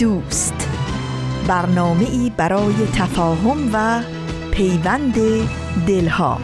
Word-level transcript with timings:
دوست. 0.00 0.68
برنامه 1.48 2.10
ای 2.10 2.32
برای 2.36 2.74
تفاهم 2.94 3.70
و 3.72 4.02
پیوند 4.50 5.14
دلها. 5.86 6.38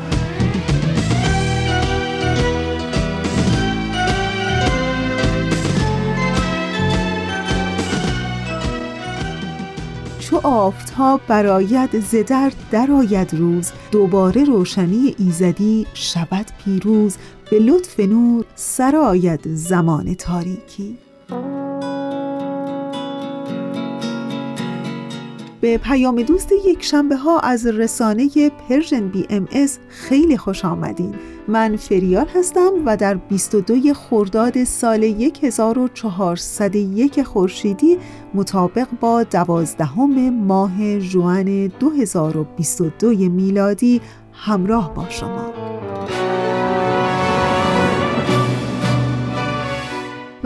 چو 10.21 10.41
آفتاب 10.43 11.21
براید 11.29 12.01
زدر 12.01 12.53
درآید 12.71 13.35
روز 13.35 13.73
دوباره 13.93 14.45
روشنی 14.45 15.15
ایزدی 15.19 15.87
شود 15.95 16.47
پیروز. 16.65 17.17
به 17.51 17.59
لطف 17.59 18.01
نور 18.01 18.45
سرآید 18.55 19.41
زمان 19.55 20.15
تاریکی. 20.15 21.06
به 25.67 25.79
پیام 25.79 26.23
دوست 26.23 26.53
یک 26.67 26.85
شنبه 26.85 27.17
ها 27.17 27.39
از 27.39 27.67
رسانه 27.67 28.29
Persian 28.69 29.09
BMS 29.09 29.79
خیلی 29.89 30.37
خوش 30.37 30.65
آمدین. 30.65 31.15
من 31.49 31.77
فریال 31.77 32.27
هستم 32.35 32.71
و 32.87 32.97
در 32.97 33.15
22 33.15 33.95
خرداد 33.95 34.65
سال 34.65 35.05
1401 35.43 37.23
خورشیدی 37.23 37.99
مطابق 38.35 38.87
با 39.01 39.23
دوازدهم 39.23 40.31
ماه 40.31 40.99
ژوئن 40.99 41.67
2022 41.67 43.09
میلادی 43.09 44.01
همراه 44.33 44.95
با 44.95 45.09
شما. 45.09 45.53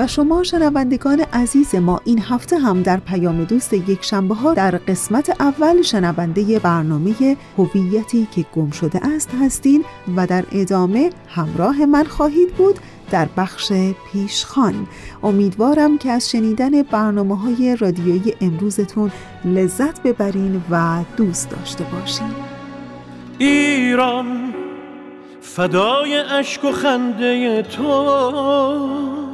و 0.00 0.06
شما 0.06 0.42
شنوندگان 0.42 1.20
عزیز 1.20 1.74
ما 1.74 2.00
این 2.04 2.22
هفته 2.22 2.58
هم 2.58 2.82
در 2.82 2.96
پیام 2.96 3.44
دوست 3.44 3.72
یک 3.72 4.04
شنبه 4.04 4.34
ها 4.34 4.54
در 4.54 4.70
قسمت 4.70 5.40
اول 5.40 5.82
شنونده 5.82 6.58
برنامه 6.58 7.36
هویتی 7.58 8.28
که 8.34 8.44
گم 8.54 8.70
شده 8.70 9.06
است 9.06 9.30
هستین 9.42 9.84
و 10.16 10.26
در 10.26 10.44
ادامه 10.52 11.10
همراه 11.28 11.86
من 11.86 12.04
خواهید 12.04 12.54
بود 12.54 12.78
در 13.10 13.28
بخش 13.36 13.72
پیشخان. 14.12 14.86
امیدوارم 15.22 15.98
که 15.98 16.10
از 16.10 16.30
شنیدن 16.30 16.82
برنامه 16.82 17.38
های 17.38 17.76
رادیویی 17.76 18.34
امروزتون 18.40 19.10
لذت 19.44 20.02
ببرین 20.02 20.62
و 20.70 21.04
دوست 21.16 21.50
داشته 21.50 21.84
باشین. 21.84 22.30
ایران 23.38 24.54
فدای 25.40 26.16
اشک 26.16 26.64
و 26.64 26.72
خنده 26.72 27.62
تو. 27.62 29.29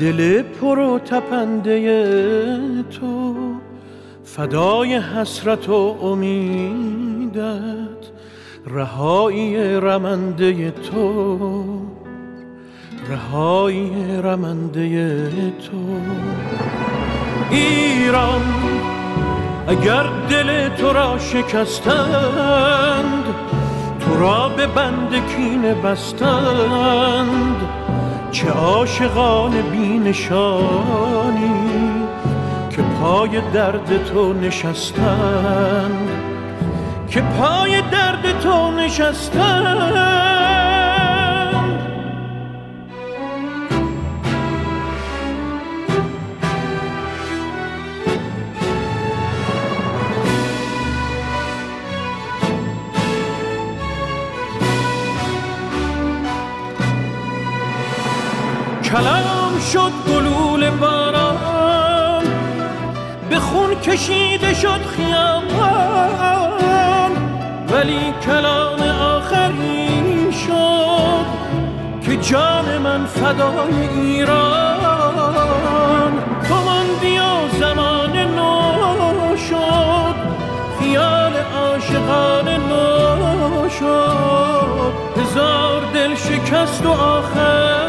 دل 0.00 0.42
پر 0.42 0.78
و 0.78 0.98
تپنده 0.98 2.82
تو 2.82 3.34
فدای 4.24 4.94
حسرت 4.94 5.68
و 5.68 5.96
امیدت 6.02 7.38
رهایی 8.66 9.80
رمنده 9.80 10.70
تو 10.70 11.38
رهایی 13.10 13.92
رمنده 14.22 15.50
تو. 15.50 15.76
ایران 17.50 18.42
اگر 19.68 20.06
دل 20.30 20.68
تو 20.68 20.92
را 20.92 21.18
شکستند 21.18 23.24
تو 24.00 24.20
را 24.20 24.48
به 24.48 24.66
بند 24.66 25.28
کینه 25.36 25.74
بستند 25.74 27.77
چه 28.30 28.48
عاشقان 28.48 29.62
بینشانی 29.62 31.28
که 32.70 32.82
پای 32.82 33.40
درد 33.52 34.04
تو 34.04 34.32
نشستند 34.32 36.08
که 37.10 37.20
پای 37.20 37.80
درد 37.80 38.40
تو 38.40 38.70
نشستند 38.70 40.37
شد 59.72 59.92
گلول 60.08 60.70
باران 60.70 62.24
به 63.30 63.38
خون 63.38 63.74
کشیده 63.74 64.54
شد 64.54 64.80
خیابان. 64.96 65.50
ولی 67.72 68.14
کلام 68.22 68.80
آخری 68.82 70.32
شد 70.32 71.26
که 72.02 72.16
جان 72.16 72.78
من 72.78 73.04
فدای 73.06 73.88
ایران. 73.88 75.22
تو 76.48 76.54
ماندی 76.54 77.18
زمان 77.60 78.16
نو 78.16 79.36
شد 79.36 80.14
خیال 80.80 81.32
عاشقان 81.54 82.48
نو 82.48 83.68
شد. 83.68 84.92
هزار 85.16 85.82
دل 85.94 86.14
شکست 86.14 86.86
و 86.86 86.90
آخر 86.90 87.87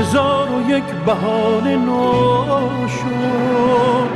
هزار 0.00 0.48
و 0.50 0.70
یک 0.70 0.84
بهانه 1.06 1.76
نو 1.76 2.88
شد 2.88 4.10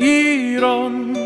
ایران 0.00 1.16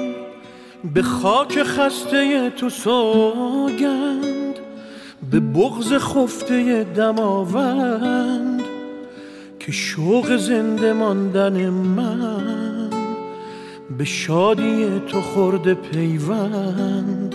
به 0.94 1.02
خاک 1.02 1.62
خسته 1.62 2.50
تو 2.50 2.68
سوگند 2.68 4.54
به 5.30 5.40
بغز 5.40 5.92
خفته 5.92 6.84
دماوند 6.84 8.62
که 9.60 9.72
شوق 9.72 10.36
زنده 10.36 10.92
ماندن 10.92 11.68
من 11.70 12.90
به 13.98 14.04
شادی 14.04 15.02
تو 15.08 15.20
خورده 15.20 15.74
پیوند. 15.74 17.34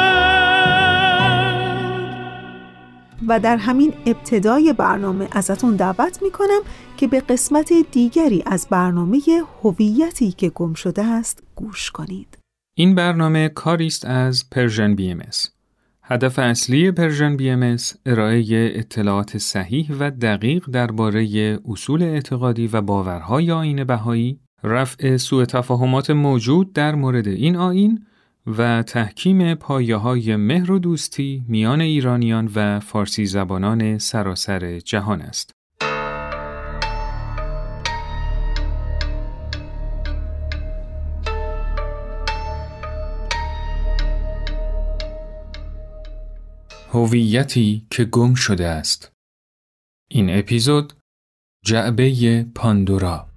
و 3.27 3.39
در 3.39 3.57
همین 3.57 3.93
ابتدای 4.05 4.73
برنامه 4.73 5.27
ازتون 5.31 5.75
دعوت 5.75 6.23
می‌کنم 6.23 6.61
که 6.97 7.07
به 7.07 7.19
قسمت 7.19 7.73
دیگری 7.91 8.43
از 8.45 8.67
برنامه 8.69 9.21
هویتی 9.63 10.31
که 10.31 10.49
گم 10.49 10.73
شده 10.73 11.03
است 11.03 11.43
گوش 11.55 11.91
کنید. 11.91 12.37
این 12.75 12.95
برنامه 12.95 13.49
کاری 13.49 13.87
است 13.87 14.05
از 14.05 14.49
Persian 14.49 14.95
BMS 14.95 15.21
هدف 16.03 16.39
اصلی 16.39 16.91
Persian 16.91 17.37
BMS 17.37 17.77
ارائه 18.05 18.43
اطلاعات 18.75 19.37
صحیح 19.37 19.91
و 19.99 20.11
دقیق 20.11 20.65
درباره 20.65 21.59
اصول 21.69 22.03
اعتقادی 22.03 22.67
و 22.67 22.81
باورهای 22.81 23.51
آیین 23.51 23.83
بهایی، 23.83 24.39
رفع 24.63 25.17
سوء 25.17 25.45
تفاهمات 25.45 26.09
موجود 26.09 26.73
در 26.73 26.95
مورد 26.95 27.27
این 27.27 27.55
آیین 27.55 28.05
و 28.47 28.83
تحکیم 28.83 29.55
پایه 29.55 29.95
های 29.95 30.35
مهر 30.35 30.71
و 30.71 30.79
دوستی 30.79 31.45
میان 31.47 31.81
ایرانیان 31.81 32.51
و 32.55 32.79
فارسی 32.79 33.25
زبانان 33.25 33.97
سراسر 33.97 34.79
جهان 34.79 35.21
است. 35.21 35.51
هویتی 46.93 47.87
که 47.89 48.05
گم 48.05 48.33
شده 48.33 48.67
است 48.67 49.11
این 50.11 50.29
اپیزود 50.39 50.93
جعبه 51.65 52.45
پاندورا 52.55 53.30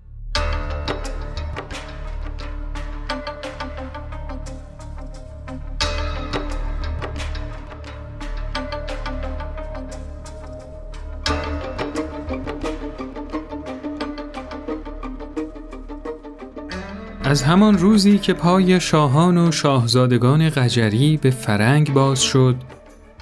از 17.34 17.42
همان 17.42 17.78
روزی 17.78 18.18
که 18.18 18.32
پای 18.32 18.80
شاهان 18.80 19.38
و 19.38 19.52
شاهزادگان 19.52 20.50
قجری 20.50 21.16
به 21.16 21.30
فرنگ 21.30 21.92
باز 21.92 22.22
شد 22.22 22.56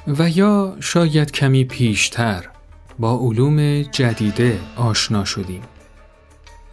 و 0.06 0.31
یا 0.31 0.76
شاید 0.81 1.32
کمی 1.32 1.64
پیشتر 1.64 2.49
با 2.99 3.19
علوم 3.19 3.82
جدیده 3.82 4.59
آشنا 4.76 5.25
شدیم. 5.25 5.62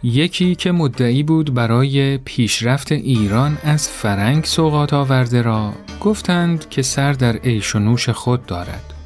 یکی 0.02 0.54
که 0.54 0.72
مدعی 0.72 1.22
بود 1.22 1.54
برای 1.54 2.18
پیشرفت 2.18 2.92
ایران 2.92 3.58
از 3.64 3.88
فرنگ 3.88 4.44
سوقات 4.44 4.92
آورده 4.92 5.42
را 5.42 5.72
گفتند 6.00 6.68
که 6.68 6.82
سر 6.82 7.12
در 7.12 7.36
عیش 7.36 7.76
و 7.76 7.78
نوش 7.78 8.08
خود 8.08 8.46
دارد. 8.46 8.99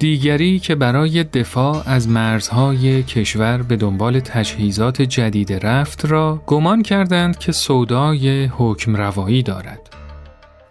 دیگری 0.00 0.58
که 0.58 0.74
برای 0.74 1.24
دفاع 1.24 1.82
از 1.88 2.08
مرزهای 2.08 3.02
کشور 3.02 3.62
به 3.62 3.76
دنبال 3.76 4.20
تجهیزات 4.20 5.02
جدید 5.02 5.66
رفت 5.66 6.04
را 6.04 6.42
گمان 6.46 6.82
کردند 6.82 7.38
که 7.38 7.52
سودای 7.52 8.44
حکم 8.44 8.96
روایی 8.96 9.42
دارد. 9.42 9.80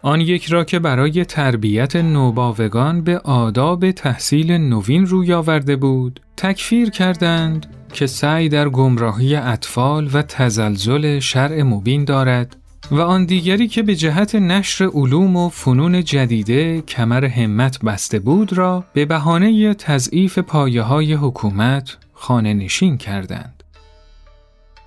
آن 0.02 0.22
یک 0.22 0.46
را 0.46 0.64
که 0.64 0.80
برای 0.80 1.26
تربیت 1.26 1.96
نوباوگان 1.96 3.02
به 3.02 3.18
آداب 3.18 3.92
تحصیل 3.92 4.52
نوین 4.52 5.06
روی 5.06 5.34
آورده 5.34 5.76
بود، 5.76 6.20
تکفیر 6.38 6.90
کردند 6.90 7.66
که 7.94 8.08
سعی 8.08 8.50
در 8.50 8.70
گمراهی 8.70 9.36
اطفال 9.36 10.10
و 10.14 10.22
تزلزل 10.22 11.20
شرع 11.20 11.64
مبین 11.64 12.06
دارد 12.06 12.56
و 12.92 13.02
آن 13.02 13.26
دیگری 13.26 13.68
که 13.68 13.84
به 13.84 13.96
جهت 13.96 14.36
نشر 14.36 14.86
علوم 14.86 15.36
و 15.36 15.50
فنون 15.50 16.04
جدیده 16.04 16.82
کمر 16.82 17.26
همت 17.26 17.80
بسته 17.80 18.20
بود 18.20 18.54
را 18.54 18.84
به 18.94 19.06
بهانه 19.06 19.74
تضعیف 19.74 20.40
پایه 20.40 20.82
های 20.82 21.14
حکومت 21.14 21.98
خانه 22.14 22.54
نشین 22.54 22.98
کردند. 22.98 23.64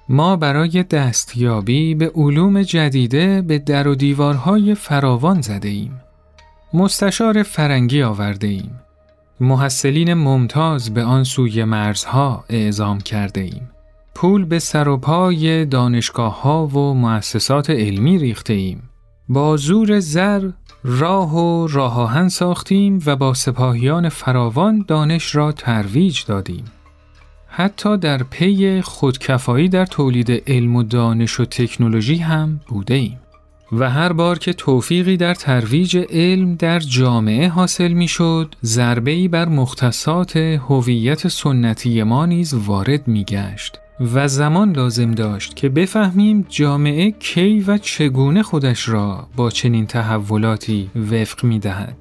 ما 0.09 0.37
برای 0.37 0.83
دستیابی 0.83 1.95
به 1.95 2.11
علوم 2.15 2.63
جدیده 2.63 3.43
به 3.43 3.59
در 3.59 3.89
و 3.89 3.95
دیوارهای 3.95 4.75
فراوان 4.75 5.41
زده 5.41 5.69
ایم. 5.69 6.01
مستشار 6.75 7.43
فرنگی 7.43 8.03
آورده 8.03 8.47
ایم. 8.47 8.81
محصلین 9.41 10.15
ممتاز 10.15 10.95
به 10.95 11.03
آن 11.03 11.25
سوی 11.25 11.65
مرزها 11.65 12.45
اعزام 12.49 13.01
کرده 13.01 13.41
ایم. 13.41 13.72
پول 14.15 14.45
به 14.45 14.59
سر 14.59 14.89
و 14.89 14.97
پای 14.97 15.65
دانشگاه 15.65 16.43
ها 16.43 16.67
و 16.67 16.95
مؤسسات 16.95 17.71
علمی 17.71 18.19
ریخته 18.19 18.53
ایم. 18.53 18.83
با 19.29 19.57
زور 19.57 20.01
زر 20.01 20.51
راه 20.85 21.37
و 21.37 21.67
راه 21.67 22.01
آهن 22.01 22.29
ساختیم 22.29 23.03
و 23.07 23.17
با 23.17 23.35
سپاهیان 23.35 24.09
فراوان 24.09 24.85
دانش 24.89 25.35
را 25.35 25.53
ترویج 25.53 26.25
دادیم. 26.25 26.65
حتی 27.47 27.97
در 27.97 28.23
پی 28.23 28.81
خودکفایی 28.81 29.69
در 29.69 29.87
تولید 29.87 30.43
علم 30.47 30.77
و 30.77 30.83
دانش 30.83 31.41
و 31.41 31.45
تکنولوژی 31.45 32.17
هم 32.17 32.61
بوده 32.67 32.95
ایم. 32.95 33.19
و 33.73 33.91
هر 33.91 34.13
بار 34.13 34.39
که 34.39 34.53
توفیقی 34.53 35.17
در 35.17 35.35
ترویج 35.35 35.97
علم 36.11 36.55
در 36.55 36.79
جامعه 36.79 37.49
حاصل 37.49 37.93
می 37.93 38.09
شد، 38.09 38.55
بر 39.31 39.49
مختصات 39.49 40.37
هویت 40.37 41.29
سنتی 41.29 42.03
ما 42.03 42.27
نیز 42.27 42.55
وارد 42.55 43.09
می 43.09 43.25
گشت. 43.25 43.82
و 44.01 44.29
زمان 44.29 44.73
لازم 44.73 45.11
داشت 45.11 45.57
که 45.57 45.69
بفهمیم 45.69 46.47
جامعه 46.49 47.11
کی 47.11 47.61
و 47.61 47.79
چگونه 47.79 48.43
خودش 48.43 48.89
را 48.89 49.29
با 49.37 49.51
چنین 49.51 49.87
تحولاتی 49.87 50.91
وفق 51.11 51.45
می 51.45 51.59
دهد. 51.59 51.97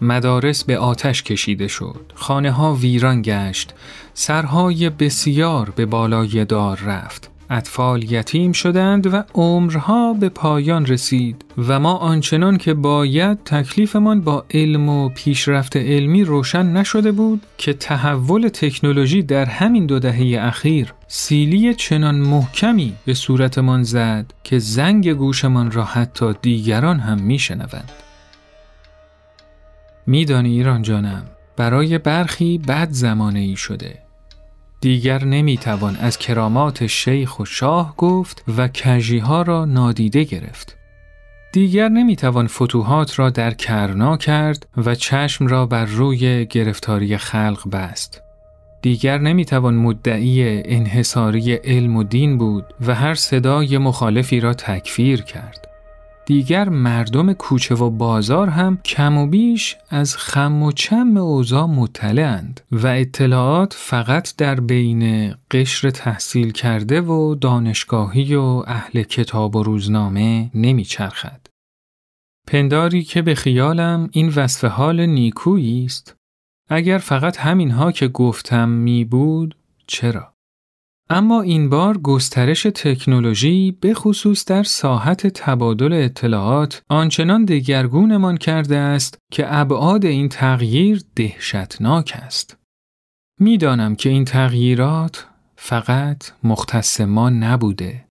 مدارس 0.00 0.64
به 0.64 0.78
آتش 0.78 1.22
کشیده 1.22 1.68
شد، 1.68 2.12
خانه 2.14 2.50
ها 2.50 2.74
ویران 2.74 3.22
گشت، 3.22 3.74
سرهای 4.14 4.90
بسیار 4.90 5.70
به 5.76 5.86
بالای 5.86 6.44
دار 6.44 6.78
رفت، 6.78 7.30
اطفال 7.50 8.12
یتیم 8.12 8.52
شدند 8.52 9.14
و 9.14 9.24
عمرها 9.34 10.12
به 10.12 10.28
پایان 10.28 10.86
رسید 10.86 11.44
و 11.68 11.80
ما 11.80 11.94
آنچنان 11.94 12.58
که 12.58 12.74
باید 12.74 13.44
تکلیفمان 13.44 14.20
با 14.20 14.44
علم 14.50 14.88
و 14.88 15.08
پیشرفت 15.08 15.76
علمی 15.76 16.24
روشن 16.24 16.66
نشده 16.66 17.12
بود 17.12 17.42
که 17.58 17.72
تحول 17.72 18.48
تکنولوژی 18.48 19.22
در 19.22 19.44
همین 19.44 19.86
دو 19.86 19.98
دهه 19.98 20.46
اخیر 20.46 20.94
سیلی 21.06 21.74
چنان 21.74 22.14
محکمی 22.14 22.94
به 23.04 23.14
صورتمان 23.14 23.82
زد 23.82 24.32
که 24.44 24.58
زنگ 24.58 25.08
گوشمان 25.12 25.70
را 25.70 25.84
حتی 25.84 26.32
دیگران 26.42 27.00
هم 27.00 27.22
میشنوند. 27.22 27.92
میدانی 30.06 30.50
ایران 30.50 30.82
جانم 30.82 31.22
برای 31.56 31.98
برخی 31.98 32.58
بد 32.58 32.88
زمانه 32.90 33.38
ای 33.38 33.56
شده 33.56 34.07
دیگر 34.80 35.24
نمی‌توان 35.24 35.96
از 35.96 36.18
کرامات 36.18 36.86
شیخ 36.86 37.40
و 37.40 37.44
شاه 37.44 37.94
گفت 37.96 38.44
و 38.56 38.68
کجیها 38.68 39.42
را 39.42 39.64
نادیده 39.64 40.24
گرفت. 40.24 40.76
دیگر 41.52 41.88
نمی‌توان 41.88 42.46
فتوحات 42.46 43.18
را 43.18 43.30
در 43.30 43.50
کرنا 43.54 44.16
کرد 44.16 44.66
و 44.76 44.94
چشم 44.94 45.46
را 45.46 45.66
بر 45.66 45.84
روی 45.84 46.46
گرفتاری 46.46 47.16
خلق 47.16 47.70
بست. 47.72 48.22
دیگر 48.82 49.18
نمی‌توان 49.18 49.74
مدعی 49.74 50.62
انحصاری 50.64 51.54
علم 51.54 51.96
و 51.96 52.02
دین 52.02 52.38
بود 52.38 52.64
و 52.86 52.94
هر 52.94 53.14
صدای 53.14 53.78
مخالفی 53.78 54.40
را 54.40 54.54
تکفیر 54.54 55.22
کرد. 55.22 55.67
دیگر 56.28 56.68
مردم 56.68 57.32
کوچه 57.32 57.74
و 57.74 57.90
بازار 57.90 58.48
هم 58.48 58.76
کم 58.76 59.18
و 59.18 59.26
بیش 59.26 59.76
از 59.90 60.16
خم 60.16 60.62
و 60.62 60.72
چم 60.72 61.16
اوضاع 61.16 61.66
مطلعند 61.66 62.60
و 62.72 62.86
اطلاعات 62.86 63.74
فقط 63.78 64.36
در 64.36 64.60
بین 64.60 65.34
قشر 65.50 65.90
تحصیل 65.90 66.52
کرده 66.52 67.00
و 67.00 67.34
دانشگاهی 67.34 68.34
و 68.34 68.62
اهل 68.66 69.02
کتاب 69.02 69.56
و 69.56 69.62
روزنامه 69.62 70.50
نمیچرخد. 70.54 71.46
پنداری 72.46 73.02
که 73.02 73.22
به 73.22 73.34
خیالم 73.34 74.08
این 74.12 74.28
وصف 74.28 74.64
حال 74.64 75.06
نیکویی 75.06 75.84
است 75.84 76.16
اگر 76.70 76.98
فقط 76.98 77.36
همینها 77.36 77.92
که 77.92 78.08
گفتم 78.08 78.68
می 78.68 79.04
بود 79.04 79.56
چرا؟ 79.86 80.37
اما 81.10 81.42
این 81.42 81.68
بار 81.68 81.98
گسترش 81.98 82.62
تکنولوژی 82.62 83.76
به 83.80 83.94
خصوص 83.94 84.44
در 84.44 84.62
ساحت 84.62 85.26
تبادل 85.26 85.92
اطلاعات 85.92 86.82
آنچنان 86.88 87.44
دگرگونمان 87.44 88.36
کرده 88.36 88.76
است 88.76 89.18
که 89.32 89.54
ابعاد 89.54 90.04
این 90.04 90.28
تغییر 90.28 91.02
دهشتناک 91.16 92.12
است. 92.16 92.56
می‌دانم 93.40 93.94
که 93.94 94.08
این 94.08 94.24
تغییرات 94.24 95.26
فقط 95.56 96.32
مختص 96.44 97.00
ما 97.00 97.30
نبوده 97.30 98.04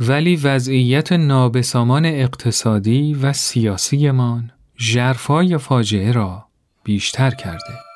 ولی 0.00 0.36
وضعیت 0.36 1.12
نابسامان 1.12 2.06
اقتصادی 2.06 3.14
و 3.14 3.32
سیاسیمان 3.32 4.50
ژرفای 4.78 5.58
فاجعه 5.58 6.12
را 6.12 6.46
بیشتر 6.84 7.30
کرده. 7.30 7.91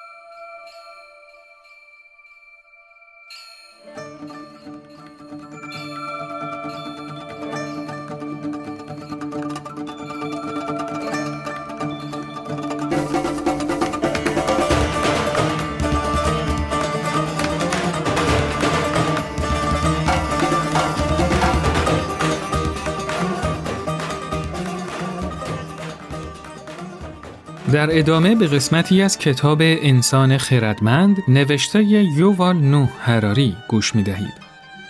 در 27.77 27.99
ادامه 27.99 28.35
به 28.35 28.47
قسمتی 28.47 29.03
از 29.03 29.19
کتاب 29.19 29.59
انسان 29.61 30.39
خردمند 30.39 31.17
نوشته 31.29 31.85
یووال 31.85 32.57
نوح 32.57 32.89
هراری 33.01 33.57
گوش 33.69 33.95
می 33.95 34.03
دهید. 34.03 34.33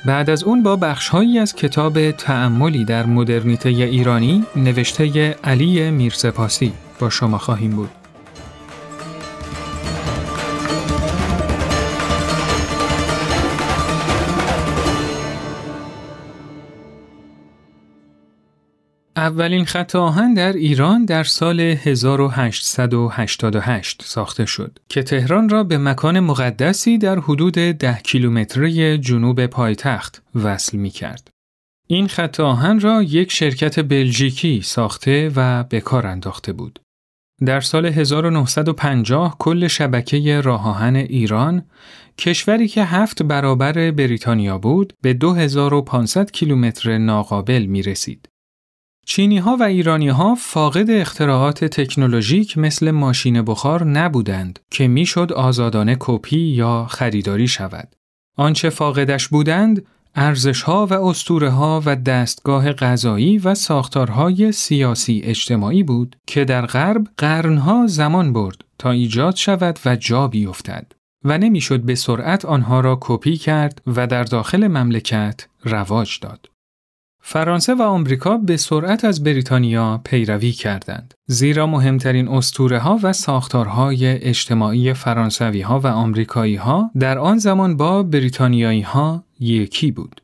بعد 0.05 0.31
از 0.31 0.45
اون 0.45 0.63
با 0.63 0.77
بخشهایی 0.77 1.39
از 1.39 1.55
کتاب 1.55 2.11
تعملی 2.11 2.85
در 2.85 3.07
مدرنیته 3.07 3.69
ایرانی 3.69 4.45
نوشته 4.57 5.37
علی 5.45 5.91
میرسپاسی 5.91 6.73
با 6.99 7.11
شما 7.11 7.39
خواهیم 7.39 7.71
بود. 7.71 8.06
اولین 19.17 19.65
خط 19.65 19.97
آهن 19.97 20.35
در 20.35 20.53
ایران 20.53 21.05
در 21.05 21.25
سال 21.25 21.61
1888 21.61 24.03
ساخته 24.05 24.47
شد 24.47 24.79
که 24.89 25.03
تهران 25.03 25.49
را 25.49 25.65
به 25.65 25.79
مکان 25.79 26.21
مقدسی 26.21 26.99
در 26.99 27.19
حدود 27.19 27.55
10 27.55 27.99
کیلومتری 28.05 28.99
جنوب 28.99 29.47
پایتخت 29.47 30.23
وصل 30.35 30.77
می 30.77 30.91
کرد. 30.91 31.29
این 31.87 32.09
خط 32.09 32.41
آهن 32.41 32.81
را 32.81 33.03
یک 33.03 33.33
شرکت 33.33 33.81
بلژیکی 33.81 34.63
ساخته 34.63 35.33
و 35.37 35.65
به 35.65 35.81
کار 35.81 36.07
انداخته 36.07 36.53
بود. 36.53 36.81
در 37.47 37.61
سال 37.61 37.87
1950 37.87 39.37
کل 39.39 39.67
شبکه 39.67 40.41
راه 40.41 40.69
آهن 40.69 40.97
ایران 40.97 41.63
کشوری 42.19 42.69
که 42.69 42.85
هفت 42.85 43.23
برابر 43.23 43.91
بریتانیا 43.91 44.59
بود 44.59 44.93
به 45.03 45.15
2500 45.15 46.31
کیلومتر 46.31 46.99
ناقابل 46.99 47.67
می 47.67 47.83
رسید. 47.83 48.29
چینی 49.09 49.39
ها 49.39 49.57
و 49.57 49.63
ایرانی 49.63 50.09
ها 50.09 50.35
فاقد 50.35 50.91
اختراعات 50.91 51.65
تکنولوژیک 51.65 52.59
مثل 52.59 52.91
ماشین 52.91 53.43
بخار 53.43 53.85
نبودند 53.85 54.59
که 54.71 54.89
می‌شد 54.89 55.33
آزادانه 55.33 55.97
کپی 56.01 56.39
یا 56.39 56.87
خریداری 56.91 57.49
شود. 57.49 57.97
آنچه 58.37 58.71
فاقدش 58.71 59.29
بودند 59.29 59.87
ارزشها 60.15 60.87
و 60.87 60.93
اسطوره 60.93 61.51
ها 61.51 61.83
و 61.87 61.97
دستگاه 61.97 62.73
غذایی 62.73 63.39
و 63.39 63.55
ساختارهای 63.55 64.53
سیاسی 64.53 65.21
اجتماعی 65.25 65.83
بود 65.83 66.17
که 66.27 66.45
در 66.45 66.67
غرب 66.67 67.07
قرنها 67.17 67.87
زمان 67.87 68.33
برد 68.33 68.65
تا 68.79 68.91
ایجاد 68.91 69.37
شود 69.37 69.79
و 69.85 69.97
جا 69.97 70.29
بیفتد 70.29 70.93
و 71.25 71.39
نمی‌شد 71.39 71.81
به 71.81 71.95
سرعت 71.95 72.45
آنها 72.45 72.81
را 72.81 72.99
کپی 73.01 73.37
کرد 73.37 73.83
و 73.87 74.07
در 74.07 74.25
داخل 74.25 74.67
مملکت 74.67 75.47
رواج 75.65 76.21
داد. 76.21 76.49
فرانسه 77.29 77.75
و 77.75 77.83
آمریکا 77.83 78.37
به 78.37 78.57
سرعت 78.57 79.05
از 79.05 79.23
بریتانیا 79.23 80.01
پیروی 80.05 80.53
کردند 80.53 81.15
زیرا 81.27 81.67
مهمترین 81.67 82.29
اسطوره 82.29 82.79
ها 82.79 82.99
و 83.03 83.13
ساختارهای 83.13 84.07
اجتماعی 84.07 84.93
فرانسوی 84.93 85.61
ها 85.61 85.81
و 85.81 85.87
آمریکایی 85.87 86.57
ها 86.57 86.91
در 86.99 87.19
آن 87.19 87.39
زمان 87.39 87.77
با 87.77 88.03
بریتانیایی 88.03 88.81
ها 88.81 89.25
یکی 89.41 89.91
بود 89.91 90.21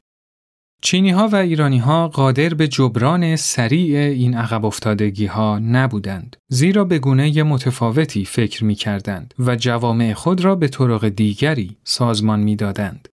چینی 0.82 1.10
ها 1.10 1.28
و 1.28 1.36
ایرانی 1.36 1.78
ها 1.78 2.08
قادر 2.08 2.54
به 2.54 2.68
جبران 2.68 3.36
سریع 3.36 3.98
این 3.98 4.34
عقب 4.34 4.64
افتادگی 4.64 5.26
ها 5.26 5.58
نبودند 5.58 6.36
زیرا 6.48 6.84
به 6.84 6.98
گونه 6.98 7.42
متفاوتی 7.42 8.24
فکر 8.24 8.64
می 8.64 8.74
کردند 8.74 9.34
و 9.38 9.56
جوامع 9.56 10.12
خود 10.12 10.44
را 10.44 10.54
به 10.54 10.68
طرق 10.68 11.08
دیگری 11.08 11.76
سازمان 11.84 12.40
می 12.40 12.56
دادند. 12.56 13.08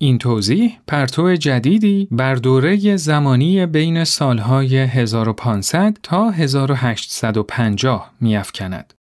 این 0.00 0.18
توضیح 0.18 0.78
پرتو 0.86 1.36
جدیدی 1.36 2.08
بر 2.10 2.34
دوره 2.34 2.96
زمانی 2.96 3.66
بین 3.66 4.04
سالهای 4.04 4.76
1500 4.76 5.96
تا 6.02 6.30
1850 6.30 8.12
میافکند. 8.20 8.94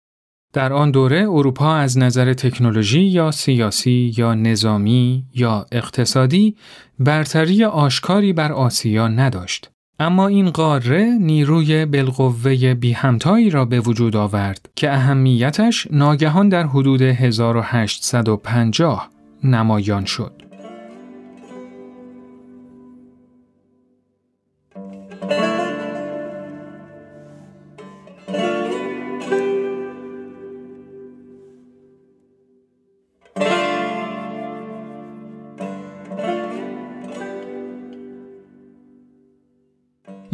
در 0.53 0.73
آن 0.73 0.91
دوره 0.91 1.27
اروپا 1.31 1.75
از 1.75 1.99
نظر 1.99 2.33
تکنولوژی 2.33 3.01
یا 3.01 3.31
سیاسی 3.31 4.15
یا 4.17 4.35
نظامی 4.35 5.25
یا 5.35 5.67
اقتصادی 5.73 6.57
برتری 6.99 7.65
آشکاری 7.65 8.33
بر 8.33 8.53
آسیا 8.53 9.09
نداشت. 9.09 9.71
اما 9.99 10.27
این 10.27 10.51
قاره 10.51 11.05
نیروی 11.21 11.87
بالقوه 11.87 12.75
بی 12.75 12.93
همتایی 12.93 13.51
را 13.51 13.65
به 13.65 13.81
وجود 13.81 14.17
آورد 14.17 14.69
که 14.77 14.93
اهمیتش 14.93 15.87
ناگهان 15.91 16.49
در 16.49 16.67
حدود 16.67 17.03
1850 17.03 19.11
نمایان 19.45 20.05
شد. 20.05 20.46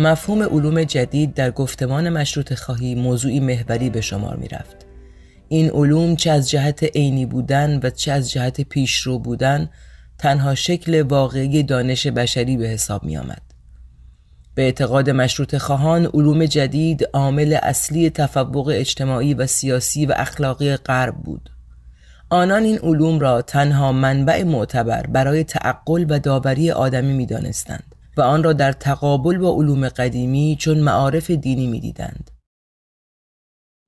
مفهوم 0.03 0.43
علوم 0.43 0.85
جدید 0.85 1.35
در 1.35 1.51
گفتمان 1.51 2.09
مشروط 2.09 2.55
خواهی 2.55 2.95
موضوعی 2.95 3.41
محوری 3.41 3.91
به 3.91 4.01
شمار 4.01 4.37
می 4.37 4.49
رفت. 4.49 4.77
این 5.49 5.71
علوم 5.71 6.17
چه 6.17 6.31
از 6.31 6.51
جهت 6.51 6.83
عینی 6.83 7.27
بودن 7.27 7.81
و 7.83 7.91
چه 7.91 8.13
از 8.13 8.31
جهت 8.31 8.61
پیشرو 8.61 9.19
بودن 9.19 9.71
تنها 10.19 10.55
شکل 10.55 11.03
واقعی 11.03 11.63
دانش 11.63 12.07
بشری 12.07 12.57
به 12.57 12.69
حساب 12.69 13.05
می 13.05 13.17
آمد. 13.17 13.43
به 14.55 14.63
اعتقاد 14.63 15.11
مشروط 15.11 15.57
خواهان 15.57 16.07
علوم 16.07 16.45
جدید 16.45 17.09
عامل 17.13 17.59
اصلی 17.63 18.11
تفوق 18.11 18.73
اجتماعی 18.75 19.35
و 19.35 19.47
سیاسی 19.47 20.07
و 20.07 20.15
اخلاقی 20.17 20.77
غرب 20.77 21.15
بود. 21.15 21.51
آنان 22.31 22.63
این 22.63 22.79
علوم 22.79 23.19
را 23.19 23.43
تنها 23.43 23.93
منبع 23.93 24.43
معتبر 24.43 25.07
برای 25.07 25.45
تعقل 25.45 26.07
و 26.09 26.19
داوری 26.19 26.71
آدمی 26.71 27.13
می 27.13 27.27
دانستند. 27.27 27.95
و 28.17 28.21
آن 28.21 28.43
را 28.43 28.53
در 28.53 28.73
تقابل 28.73 29.39
با 29.39 29.55
علوم 29.55 29.89
قدیمی 29.89 30.57
چون 30.61 30.79
معارف 30.79 31.31
دینی 31.31 31.67
می‌دیدند. 31.67 32.31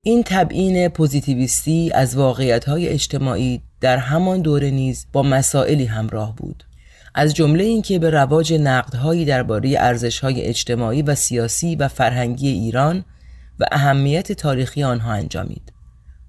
این 0.03 0.23
تبعین 0.25 0.87
پوزیتیویستی 0.87 1.91
از 1.93 2.17
واقعیت‌های 2.17 2.87
اجتماعی 2.87 3.61
در 3.81 3.97
همان 3.97 4.41
دوره 4.41 4.71
نیز 4.71 5.07
با 5.13 5.23
مسائلی 5.23 5.85
همراه 5.85 6.35
بود. 6.35 6.63
از 7.15 7.33
جمله 7.33 7.63
اینکه 7.63 7.99
به 7.99 8.09
رواج 8.09 8.53
نقدهایی 8.53 9.25
درباره 9.25 9.75
ارزش‌های 9.79 10.41
اجتماعی 10.41 11.01
و 11.01 11.15
سیاسی 11.15 11.75
و 11.75 11.87
فرهنگی 11.87 12.47
ایران 12.47 13.05
و 13.59 13.65
اهمیت 13.71 14.31
تاریخی 14.31 14.83
آنها 14.83 15.13
انجامید. 15.13 15.73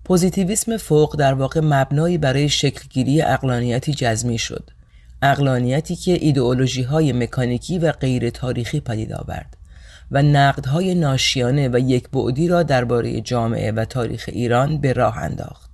پوزیتیویسم 0.05 0.77
فوق 0.77 1.17
در 1.17 1.35
واقع 1.35 1.61
مبنایی 1.65 2.19
برای 2.19 2.49
شکلگیری 2.49 3.23
اقلانیتی 3.23 3.95
جزمی 3.95 4.39
شد 4.39 4.71
اقلانیتی 5.31 5.97
که 5.97 6.13
ایدئولوژی 6.13 6.83
های 6.83 7.13
مکانیکی 7.13 7.79
و 7.79 7.93
غیر 7.93 8.31
تاریخی 8.31 8.81
پدید 8.81 9.13
آورد 9.13 9.57
و 10.11 10.23
نقدهای 10.23 10.95
ناشیانه 10.95 11.69
و 11.69 11.79
یک 11.79 12.11
بعدی 12.11 12.49
را 12.49 12.63
درباره 12.63 13.21
جامعه 13.21 13.73
و 13.73 13.85
تاریخ 13.85 14.25
ایران 14.33 14.79
به 14.79 14.93
راه 14.93 15.19
انداخت. 15.19 15.71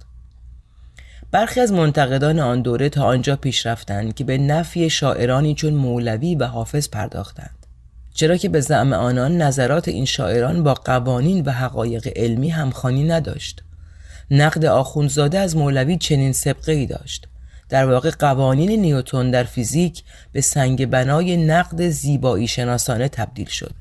برخی 1.30 1.61
از 1.61 1.73
منتقدان 1.73 2.38
آن 2.38 2.62
دوره 2.62 2.88
تا 2.88 3.04
آنجا 3.04 3.37
پیش 3.37 3.66
رفتند 3.66 4.14
که 4.14 4.25
به 4.25 4.38
نفی 4.38 4.90
شاعرانی 4.90 5.54
چون 5.54 5.75
مولوی 5.75 6.35
و 6.35 6.47
حافظ 6.47 6.88
پرداختند. 6.88 7.66
چرا 8.14 8.37
که 8.37 8.49
به 8.49 8.61
زعم 8.61 8.92
آنان 8.92 9.42
نظرات 9.42 9.88
این 9.88 10.04
شاعران 10.04 10.62
با 10.62 10.75
قوانین 10.75 11.44
و 11.44 11.50
حقایق 11.50 12.12
علمی 12.16 12.49
همخوانی 12.49 13.04
نداشت. 13.04 13.62
نقد 14.30 14.64
آخوندزاده 14.64 15.38
از 15.38 15.56
مولوی 15.56 15.99
چنین 15.99 16.32
سبقه 16.32 16.73
ای 16.73 16.87
داشت. 16.87 17.28
در 17.73 17.87
واقع 17.87 18.11
قوانین 18.11 18.71
نیوتون 18.81 19.31
در 19.31 19.45
فیزیک 19.45 20.02
به 20.33 20.41
سنگ 20.41 20.87
بنای 20.87 21.37
نقد 21.37 21.88
زیبایی 21.88 22.49
شناسانه 22.49 23.09
تبدیل 23.09 23.49
شد. 23.49 23.75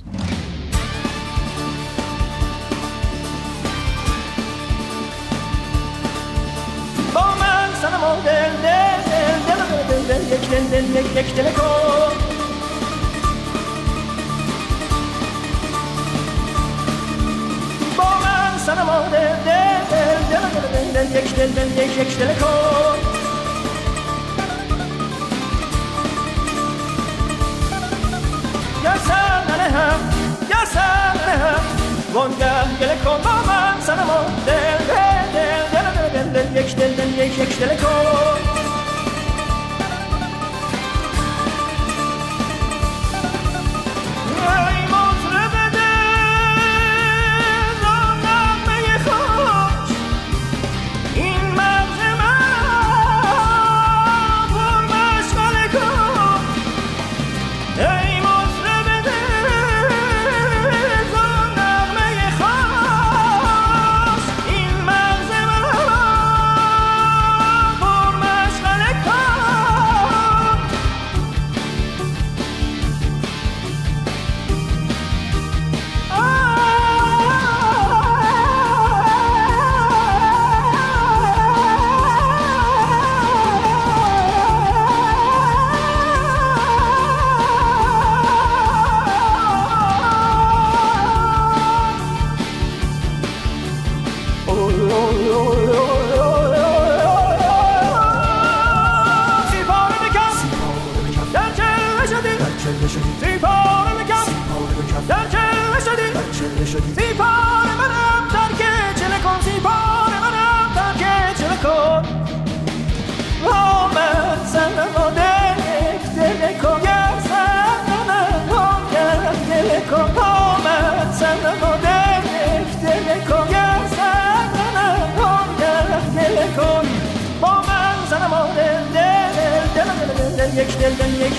با 7.15 7.21
من 7.21 7.69
سنم 7.81 7.99
دل 8.25 8.49
دل 8.63 9.01
دل 9.11 9.41
دل 9.47 9.61
دل 9.87 10.03
دل 10.03 10.19
دل 10.19 10.33
یک 10.33 10.49
دل 21.35 21.47
دل 21.51 21.77
یک 21.87 22.17
دل 22.17 22.33
کن 22.33 23.10
وانگه 32.13 32.77
گله 32.79 32.95
کن 33.05 33.21
با 33.23 33.31
من 33.47 33.81
سنما 33.81 34.25
دل 34.45 34.77
دل 34.87 35.31
دل 35.33 36.09
دل 36.13 36.23
دل 36.23 36.43
دل 36.43 36.61
یک 36.61 36.75
دل 36.75 36.93
دل 36.93 37.25
یک 37.25 37.39
یک 37.39 37.59
دل 37.59 37.77
کن 37.77 38.50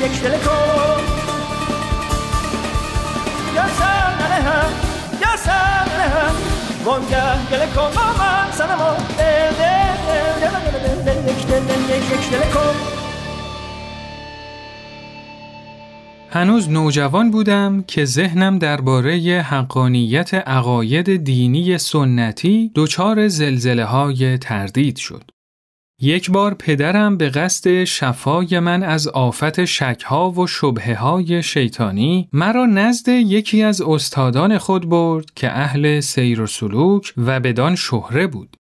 یک 0.01 0.23
یا 3.55 3.67
ننهم 4.21 4.73
یا 5.21 5.37
سر 5.37 5.85
ننهم 5.85 6.35
وانگه 6.85 7.51
گل 7.51 7.67
کن 7.67 7.91
با 7.95 8.07
من 8.19 8.51
دل 9.19 9.53
دل 11.05 11.23
دل 11.49 11.61
دل 11.61 11.83
دل 12.31 12.43
هنوز 16.31 16.71
نوجوان 16.71 17.31
بودم 17.31 17.85
که 17.87 18.05
ذهنم 18.05 18.59
درباره 18.59 19.41
حقانیت 19.49 20.35
عقاید 20.35 21.17
دینی 21.17 21.79
سنتی 21.79 22.73
دچار 22.75 23.29
زلزله 23.29 23.85
های 23.85 24.39
تردید 24.39 24.97
شد. 24.97 25.31
یک 26.05 26.31
بار 26.31 26.55
پدرم 26.55 27.17
به 27.17 27.29
قصد 27.29 27.85
شفای 27.85 28.61
من 28.61 28.83
از 28.83 29.09
آفت 29.09 29.65
شکها 29.65 30.31
و 30.31 30.47
شبه 30.47 30.95
های 30.95 31.43
شیطانی 31.43 32.29
مرا 32.33 32.67
نزد 32.67 33.09
یکی 33.09 33.63
از 33.63 33.81
استادان 33.81 34.59
خود 34.59 34.89
برد 34.89 35.35
که 35.35 35.59
اهل 35.59 36.01
سیر 36.01 36.41
و 36.41 36.47
سلوک 36.47 37.15
و 37.17 37.41
بدان 37.41 37.75
شهره 37.75 38.27
بود. 38.27 38.57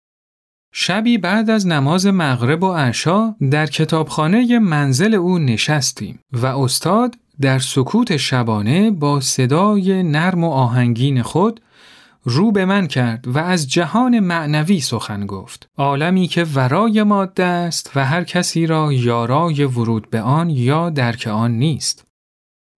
شبی 0.73 1.17
بعد 1.17 1.49
از 1.49 1.67
نماز 1.67 2.07
مغرب 2.07 2.63
و 2.63 2.73
عشا 2.73 3.35
در 3.51 3.65
کتابخانه 3.65 4.59
منزل 4.59 5.13
او 5.13 5.39
نشستیم 5.39 6.19
و 6.31 6.45
استاد 6.45 7.15
در 7.41 7.59
سکوت 7.59 8.17
شبانه 8.17 8.91
با 8.91 9.19
صدای 9.19 10.03
نرم 10.03 10.43
و 10.43 10.51
آهنگین 10.51 11.21
خود 11.21 11.61
رو 12.29 12.51
به 12.51 12.65
من 12.65 12.87
کرد 12.87 13.27
و 13.27 13.37
از 13.37 13.67
جهان 13.67 14.19
معنوی 14.19 14.79
سخن 14.79 15.25
گفت. 15.25 15.69
عالمی 15.77 16.27
که 16.27 16.43
ورای 16.43 17.03
ماده 17.03 17.43
است 17.43 17.91
و 17.95 18.05
هر 18.05 18.23
کسی 18.23 18.65
را 18.65 18.93
یارای 18.93 19.63
ورود 19.63 20.09
به 20.09 20.21
آن 20.21 20.49
یا 20.49 20.89
درک 20.89 21.27
آن 21.27 21.51
نیست. 21.51 22.05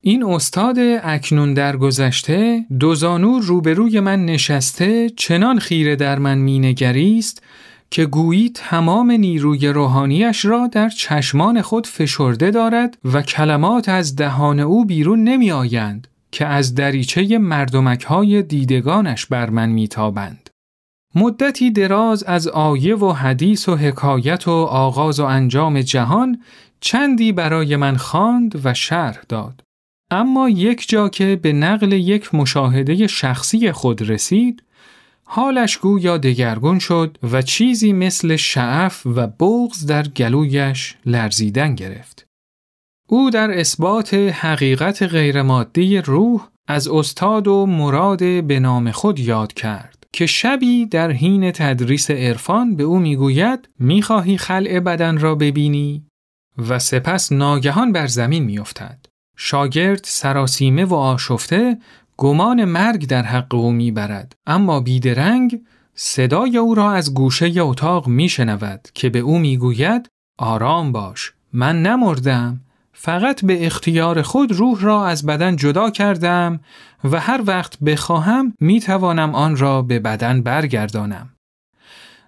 این 0.04 0.24
استاد 0.24 0.76
اکنون 1.04 1.54
در 1.54 1.78
گذشته 1.78 2.66
دوزانو 2.80 3.40
روبروی 3.40 4.00
من 4.00 4.26
نشسته 4.26 5.10
چنان 5.10 5.60
خیره 5.60 5.96
در 5.96 6.20
من 6.20 6.38
مینگریست 6.38 7.44
که 7.92 8.06
گویی 8.06 8.50
تمام 8.50 9.12
نیروی 9.12 9.68
روحانیش 9.68 10.46
را 10.46 10.68
در 10.72 10.90
چشمان 10.90 11.62
خود 11.62 11.88
فشرده 11.88 12.52
دارد 12.52 12.98
و 13.14 13.22
کلمات 13.22 13.90
از 13.90 14.16
دهان 14.16 14.60
او 14.60 14.86
بیرون 14.86 15.24
نمی 15.24 15.52
آیند 15.52 16.08
که 16.32 16.46
از 16.46 16.76
دریچه 16.76 17.38
مردمک 17.38 18.04
های 18.04 18.42
دیدگانش 18.42 19.26
بر 19.26 19.50
من 19.50 19.70
میتابند. 19.70 20.50
مدتی 21.16 21.72
دراز 21.72 22.24
از 22.24 22.48
آیه 22.48 22.96
و 22.96 23.12
حدیث 23.12 23.70
و 23.70 23.76
حکایت 23.76 24.48
و 24.48 24.52
آغاز 24.52 25.20
و 25.20 25.24
انجام 25.24 25.82
جهان 25.82 26.42
چندی 26.80 27.32
برای 27.32 27.76
من 27.76 27.98
خواند 27.98 28.62
و 28.66 28.74
شرح 28.74 29.20
داد. 29.30 29.64
اما 30.12 30.50
یک 30.50 30.90
جا 30.90 31.10
که 31.10 31.40
به 31.42 31.54
نقل 31.54 31.92
یک 31.92 32.36
مشاهده 32.36 33.08
شخصی 33.08 33.72
خود 33.72 34.10
رسید، 34.10 34.64
حالش 35.24 35.78
گویا 35.78 36.18
دگرگون 36.18 36.80
شد 36.80 37.18
و 37.32 37.42
چیزی 37.42 37.94
مثل 37.94 38.36
شعف 38.36 39.06
و 39.06 39.28
بغز 39.28 39.86
در 39.86 40.08
گلویش 40.08 40.96
لرزیدن 41.06 41.76
گرفت. 41.76 42.28
او 43.14 43.30
در 43.30 43.60
اثبات 43.60 44.14
حقیقت 44.14 45.04
غیرمادی 45.04 45.98
روح 45.98 46.48
از 46.68 46.88
استاد 46.88 47.48
و 47.48 47.66
مراد 47.66 48.44
به 48.44 48.60
نام 48.60 48.92
خود 48.92 49.20
یاد 49.20 49.54
کرد 49.54 50.08
که 50.14 50.26
شبی 50.26 50.86
در 50.86 51.12
حین 51.12 51.52
تدریس 51.52 52.12
عرفان 52.12 52.76
به 52.76 52.84
او 52.84 53.00
می‌گوید 53.00 53.70
می‌خواهی 53.80 54.38
خلع 54.38 54.80
بدن 54.80 55.18
را 55.18 55.36
ببینی؟ 55.36 56.04
و 56.70 56.80
سپس 56.80 57.32
ناگهان 57.32 57.92
بر 57.92 58.08
زمین 58.08 58.44
میافتد. 58.44 59.06
شاگرد 59.38 60.02
سراسیمه 60.04 60.86
و 60.86 60.94
آشفته 60.94 61.78
گمان 62.18 62.66
مرگ 62.66 63.08
در 63.08 63.24
حق 63.24 63.56
او 63.56 63.72
می‌برد 63.72 64.36
اما 64.46 64.80
بیدرنگ 64.80 65.62
صدای 65.96 66.58
او 66.58 66.76
را 66.76 66.92
از 66.92 67.14
گوشه 67.14 67.54
اتاق 67.62 68.08
میشنود 68.08 68.88
که 68.94 69.10
به 69.10 69.20
او 69.20 69.38
می‌گوید 69.38 70.10
آرام 70.38 70.92
باش 70.92 71.34
من 71.54 71.82
نمردم. 71.82 72.62
فقط 72.94 73.46
به 73.46 73.66
اختیار 73.66 74.22
خود 74.22 74.52
روح 74.52 74.82
را 74.82 75.08
از 75.08 75.26
بدن 75.26 75.56
جدا 75.56 75.90
کردم 75.90 76.60
و 77.04 77.20
هر 77.20 77.42
وقت 77.46 77.80
بخواهم 77.80 78.54
می 78.60 78.80
توانم 78.80 79.36
آن 79.36 79.58
را 79.58 79.82
به 79.82 80.00
بدن 80.00 80.42
برگردانم. 80.42 81.30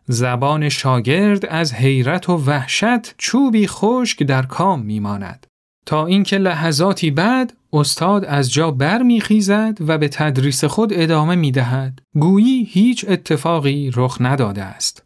زبان 0.07 0.69
شاگرد 0.69 1.45
از 1.45 1.73
حیرت 1.73 2.29
و 2.29 2.37
وحشت 2.37 3.15
چوبی 3.17 3.67
خشک 3.67 4.23
در 4.23 4.45
کام 4.45 4.81
می 4.81 4.99
ماند. 4.99 5.47
تا 5.85 6.05
اینکه 6.05 6.37
لحظاتی 6.37 7.11
بعد 7.11 7.53
استاد 7.73 8.25
از 8.25 8.51
جا 8.51 8.71
برمیخیزد 8.71 9.77
و 9.87 9.97
به 9.97 10.07
تدریس 10.07 10.63
خود 10.63 10.89
ادامه 10.93 11.35
می 11.35 11.51
دهد. 11.51 12.01
گویی 12.19 12.63
هیچ 12.63 13.05
اتفاقی 13.07 13.91
رخ 13.95 14.17
نداده 14.19 14.63
است. 14.63 15.03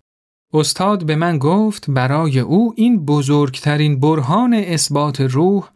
استاد 0.54 1.06
به 1.06 1.16
من 1.16 1.38
گفت 1.38 1.90
برای 1.90 2.40
او 2.40 2.74
این 2.78 3.06
بزرگترین 3.06 4.00
برهان 4.00 4.54
اثبات 4.54 5.22
روح 5.22 5.70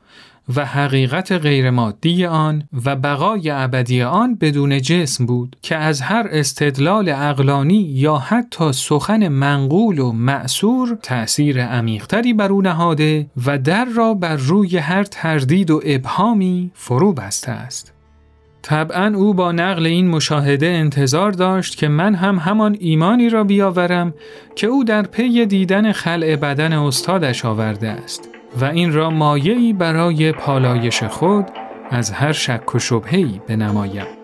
و 0.55 0.65
حقیقت 0.65 1.31
غیرمادی 1.31 2.25
آن 2.25 2.63
و 2.85 2.95
بقای 2.95 3.49
ابدی 3.49 4.01
آن 4.01 4.35
بدون 4.35 4.81
جسم 4.81 5.25
بود 5.25 5.55
که 5.61 5.75
از 5.75 6.01
هر 6.01 6.27
استدلال 6.31 7.09
اقلانی 7.09 7.81
یا 7.81 8.17
حتی 8.17 8.73
سخن 8.73 9.27
منقول 9.27 9.99
و 9.99 10.11
معصور 10.11 10.97
تأثیر 11.03 11.65
عمیقتری 11.65 12.33
بر 12.33 12.51
او 12.51 12.61
نهاده 12.61 13.27
و 13.45 13.57
در 13.57 13.85
را 13.85 14.13
بر 14.13 14.35
روی 14.35 14.77
هر 14.77 15.03
تردید 15.03 15.71
و 15.71 15.81
ابهامی 15.85 16.71
فرو 16.73 17.13
بسته 17.13 17.51
است. 17.51 18.00
طبعا 18.61 19.13
او 19.15 19.33
با 19.33 19.51
نقل 19.51 19.85
این 19.85 20.07
مشاهده 20.07 20.67
انتظار 20.67 21.31
داشت 21.31 21.77
که 21.77 21.87
من 21.87 22.15
هم 22.15 22.35
همان 22.37 22.77
ایمانی 22.79 23.29
را 23.29 23.43
بیاورم 23.43 24.13
که 24.55 24.67
او 24.67 24.83
در 24.83 25.01
پی 25.01 25.45
دیدن 25.45 25.91
خلع 25.91 26.35
بدن 26.35 26.73
استادش 26.73 27.45
آورده 27.45 27.89
است 27.89 28.29
و 28.61 28.65
این 28.65 28.93
را 28.93 29.09
مایعی 29.09 29.73
برای 29.73 30.31
پالایش 30.31 31.03
خود 31.03 31.45
از 31.89 32.11
هر 32.11 32.31
شک 32.31 32.75
و 32.75 32.79
شبهی 32.79 33.41
بنمایم. 33.47 34.20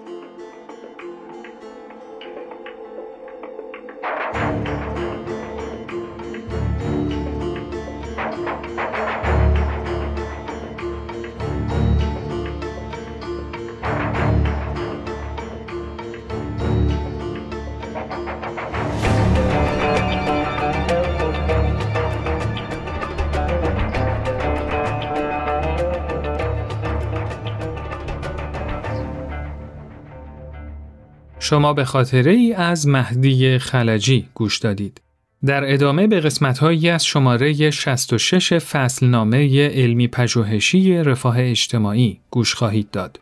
شما 31.48 31.74
به 31.74 31.86
خاطره 31.86 32.32
ای 32.32 32.54
از 32.54 32.88
مهدی 32.88 33.60
خلجی 33.60 34.26
گوش 34.34 34.58
دادید. 34.58 35.02
در 35.46 35.74
ادامه 35.74 36.08
به 36.08 36.20
قسمتهایی 36.20 36.90
از 36.90 37.06
شماره 37.06 37.72
66 37.72 38.54
فصلنامه 38.54 39.68
علمی 39.68 40.08
پژوهشی 40.08 40.98
رفاه 40.98 41.36
اجتماعی 41.40 42.20
گوش 42.32 42.54
خواهید 42.54 42.92
داد. 42.92 43.20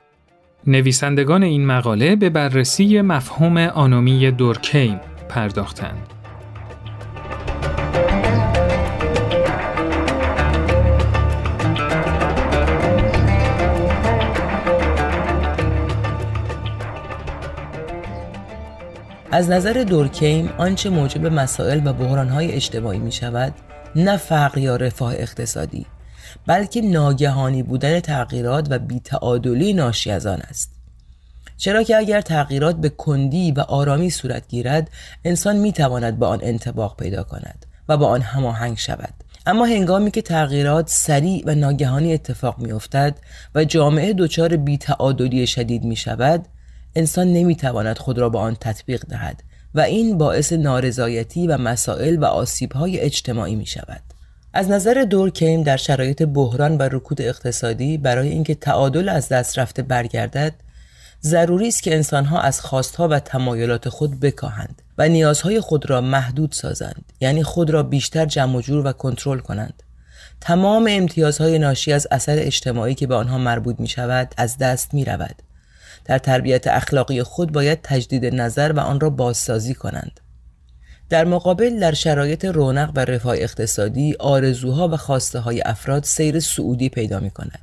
نویسندگان 0.67 1.43
این 1.43 1.65
مقاله 1.65 2.15
به 2.15 2.29
بررسی 2.29 3.01
مفهوم 3.01 3.57
آنومی 3.57 4.31
دورکیم 4.31 4.99
پرداختند. 5.29 6.14
از 19.35 19.49
نظر 19.49 19.73
دورکیم 19.73 20.49
آنچه 20.57 20.89
موجب 20.89 21.25
مسائل 21.25 21.87
و 21.87 21.93
بحرانهای 21.93 22.51
اجتماعی 22.51 22.99
می 22.99 23.11
شود 23.11 23.53
نه 23.95 24.17
فقر 24.17 24.57
یا 24.57 24.75
رفاه 24.75 25.13
اقتصادی 25.13 25.85
بلکه 26.47 26.81
ناگهانی 26.81 27.63
بودن 27.63 27.99
تغییرات 27.99 28.67
و 28.69 28.79
بیتعادلی 28.79 29.73
ناشی 29.73 30.11
از 30.11 30.25
آن 30.25 30.41
است. 30.41 30.71
چرا 31.57 31.83
که 31.83 31.97
اگر 31.97 32.21
تغییرات 32.21 32.75
به 32.75 32.89
کندی 32.89 33.51
و 33.51 33.59
آرامی 33.59 34.09
صورت 34.09 34.47
گیرد 34.47 34.89
انسان 35.25 35.55
می 35.55 35.71
تواند 35.71 36.19
با 36.19 36.27
آن 36.27 36.39
انتباق 36.41 36.97
پیدا 36.97 37.23
کند 37.23 37.65
و 37.89 37.97
با 37.97 38.07
آن 38.07 38.21
هماهنگ 38.21 38.77
شود. 38.77 39.13
اما 39.45 39.65
هنگامی 39.65 40.11
که 40.11 40.21
تغییرات 40.21 40.89
سریع 40.89 41.43
و 41.45 41.55
ناگهانی 41.55 42.13
اتفاق 42.13 42.59
می 42.59 42.71
افتد 42.71 43.15
و 43.55 43.63
جامعه 43.63 44.13
دچار 44.13 44.57
بیتعادلی 44.57 45.47
شدید 45.47 45.83
می 45.83 45.95
شود 45.95 46.45
انسان 46.95 47.33
نمی‌تواند 47.33 47.97
خود 47.97 48.17
را 48.17 48.29
با 48.29 48.39
آن 48.39 48.57
تطبیق 48.59 49.05
دهد 49.05 49.43
و 49.75 49.79
این 49.79 50.17
باعث 50.17 50.53
نارضایتی 50.53 51.47
و 51.47 51.57
مسائل 51.57 52.17
و 52.17 52.25
آسیبهای 52.25 52.99
اجتماعی 52.99 53.55
می 53.55 53.65
شود. 53.65 54.01
از 54.53 54.69
نظر 54.69 55.05
دورکیم 55.09 55.63
در 55.63 55.77
شرایط 55.77 56.23
بحران 56.23 56.77
و 56.77 56.81
رکود 56.81 57.21
اقتصادی 57.21 57.97
برای 57.97 58.29
اینکه 58.29 58.55
تعادل 58.55 59.09
از 59.09 59.29
دست 59.29 59.59
رفته 59.59 59.81
برگردد 59.81 60.53
ضروری 61.23 61.67
است 61.67 61.83
که 61.83 61.95
انسانها 61.95 62.39
از 62.39 62.61
خواستها 62.61 63.07
و 63.07 63.19
تمایلات 63.19 63.89
خود 63.89 64.19
بکاهند 64.19 64.81
و 64.97 65.09
نیازهای 65.09 65.59
خود 65.59 65.89
را 65.89 66.01
محدود 66.01 66.51
سازند 66.51 67.11
یعنی 67.21 67.43
خود 67.43 67.69
را 67.69 67.83
بیشتر 67.83 68.25
جمع 68.25 68.61
جور 68.61 68.87
و 68.87 68.91
کنترل 68.91 69.39
کنند 69.39 69.83
تمام 70.41 70.87
امتیازهای 70.89 71.59
ناشی 71.59 71.93
از 71.93 72.07
اثر 72.11 72.39
اجتماعی 72.39 72.95
که 72.95 73.07
به 73.07 73.15
آنها 73.15 73.37
مربوط 73.37 73.79
می 73.79 73.87
شود 73.87 74.33
از 74.37 74.57
دست 74.57 74.93
می 74.93 75.05
رود. 75.05 75.35
در 76.05 76.17
تربیت 76.17 76.67
اخلاقی 76.67 77.23
خود 77.23 77.51
باید 77.51 77.79
تجدید 77.83 78.25
نظر 78.25 78.71
و 78.71 78.79
آن 78.79 78.99
را 78.99 79.09
بازسازی 79.09 79.73
کنند. 79.73 80.19
در 81.09 81.25
مقابل 81.25 81.79
در 81.79 81.93
شرایط 81.93 82.45
رونق 82.45 82.91
و 82.95 82.99
رفاه 82.99 83.35
اقتصادی 83.37 84.15
آرزوها 84.19 84.87
و 84.87 84.97
خواسته 84.97 85.39
های 85.39 85.61
افراد 85.61 86.03
سیر 86.03 86.39
سعودی 86.39 86.89
پیدا 86.89 87.19
می 87.19 87.29
کند. 87.29 87.59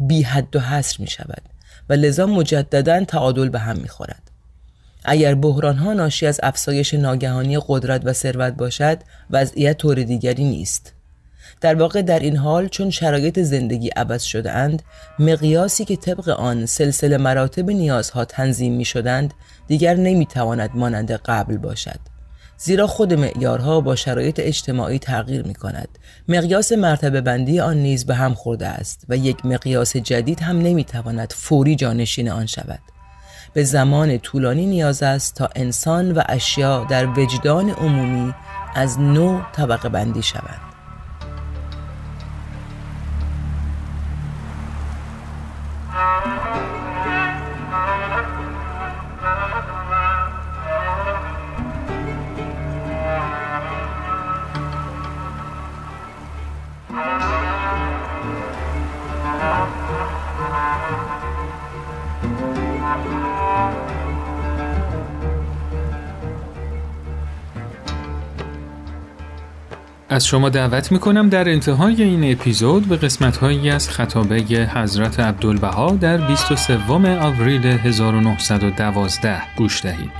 بی 0.00 0.22
حد 0.22 0.56
و 0.56 0.60
حصر 0.60 0.96
می 0.98 1.06
شود 1.06 1.42
و 1.88 1.92
لذا 1.92 2.26
مجددا 2.26 3.04
تعادل 3.04 3.48
به 3.48 3.58
هم 3.58 3.76
می 3.76 3.88
خورد. 3.88 4.30
اگر 5.04 5.34
بحران 5.34 5.76
ها 5.76 5.92
ناشی 5.92 6.26
از 6.26 6.40
افزایش 6.42 6.94
ناگهانی 6.94 7.58
قدرت 7.68 8.02
و 8.04 8.12
ثروت 8.12 8.54
باشد 8.54 8.98
وضعیت 9.30 9.78
طور 9.78 10.02
دیگری 10.02 10.44
نیست 10.44 10.95
در 11.60 11.74
واقع 11.74 12.02
در 12.02 12.18
این 12.18 12.36
حال 12.36 12.68
چون 12.68 12.90
شرایط 12.90 13.38
زندگی 13.38 13.88
عوض 13.88 14.22
شده 14.22 14.52
اند 14.52 14.82
مقیاسی 15.18 15.84
که 15.84 15.96
طبق 15.96 16.28
آن 16.28 16.66
سلسله 16.66 17.16
مراتب 17.16 17.70
نیازها 17.70 18.24
تنظیم 18.24 18.72
می 18.72 18.84
شدند 18.84 19.34
دیگر 19.66 19.94
نمی 19.94 20.26
تواند 20.26 20.70
مانند 20.74 21.12
قبل 21.12 21.56
باشد. 21.56 22.00
زیرا 22.58 22.86
خود 22.86 23.14
معیارها 23.14 23.80
با 23.80 23.96
شرایط 23.96 24.40
اجتماعی 24.42 24.98
تغییر 24.98 25.42
می 25.42 25.54
کند 25.54 25.88
مقیاس 26.28 26.72
مرتبه 26.72 27.20
بندی 27.20 27.60
آن 27.60 27.76
نیز 27.76 28.06
به 28.06 28.14
هم 28.14 28.34
خورده 28.34 28.66
است 28.66 29.04
و 29.08 29.16
یک 29.16 29.46
مقیاس 29.46 29.96
جدید 29.96 30.40
هم 30.40 30.58
نمی 30.58 30.84
تواند 30.84 31.32
فوری 31.32 31.76
جانشین 31.76 32.30
آن 32.30 32.46
شود. 32.46 32.80
به 33.52 33.64
زمان 33.64 34.18
طولانی 34.18 34.66
نیاز 34.66 35.02
است 35.02 35.34
تا 35.34 35.48
انسان 35.56 36.12
و 36.12 36.22
اشیا 36.28 36.86
در 36.90 37.06
وجدان 37.18 37.70
عمومی 37.70 38.34
از 38.74 39.00
نو 39.00 39.40
طبقه 39.52 39.88
بندی 39.88 40.22
شوند. 40.22 40.75
Música 45.96 46.85
از 70.16 70.26
شما 70.26 70.48
دعوت 70.48 70.92
می‌کنم 70.92 71.28
در 71.28 71.48
انتهای 71.48 72.02
این 72.02 72.32
اپیزود 72.32 72.88
به 72.88 72.96
قسمت 72.96 73.36
هایی 73.36 73.70
از 73.70 73.88
خطابه 73.88 74.36
حضرت 74.74 75.20
عبدالبها 75.20 75.90
در 75.90 76.16
23 76.16 76.78
آوریل 77.20 77.66
1912 77.66 79.42
گوش 79.56 79.82
دهید. 79.82 80.10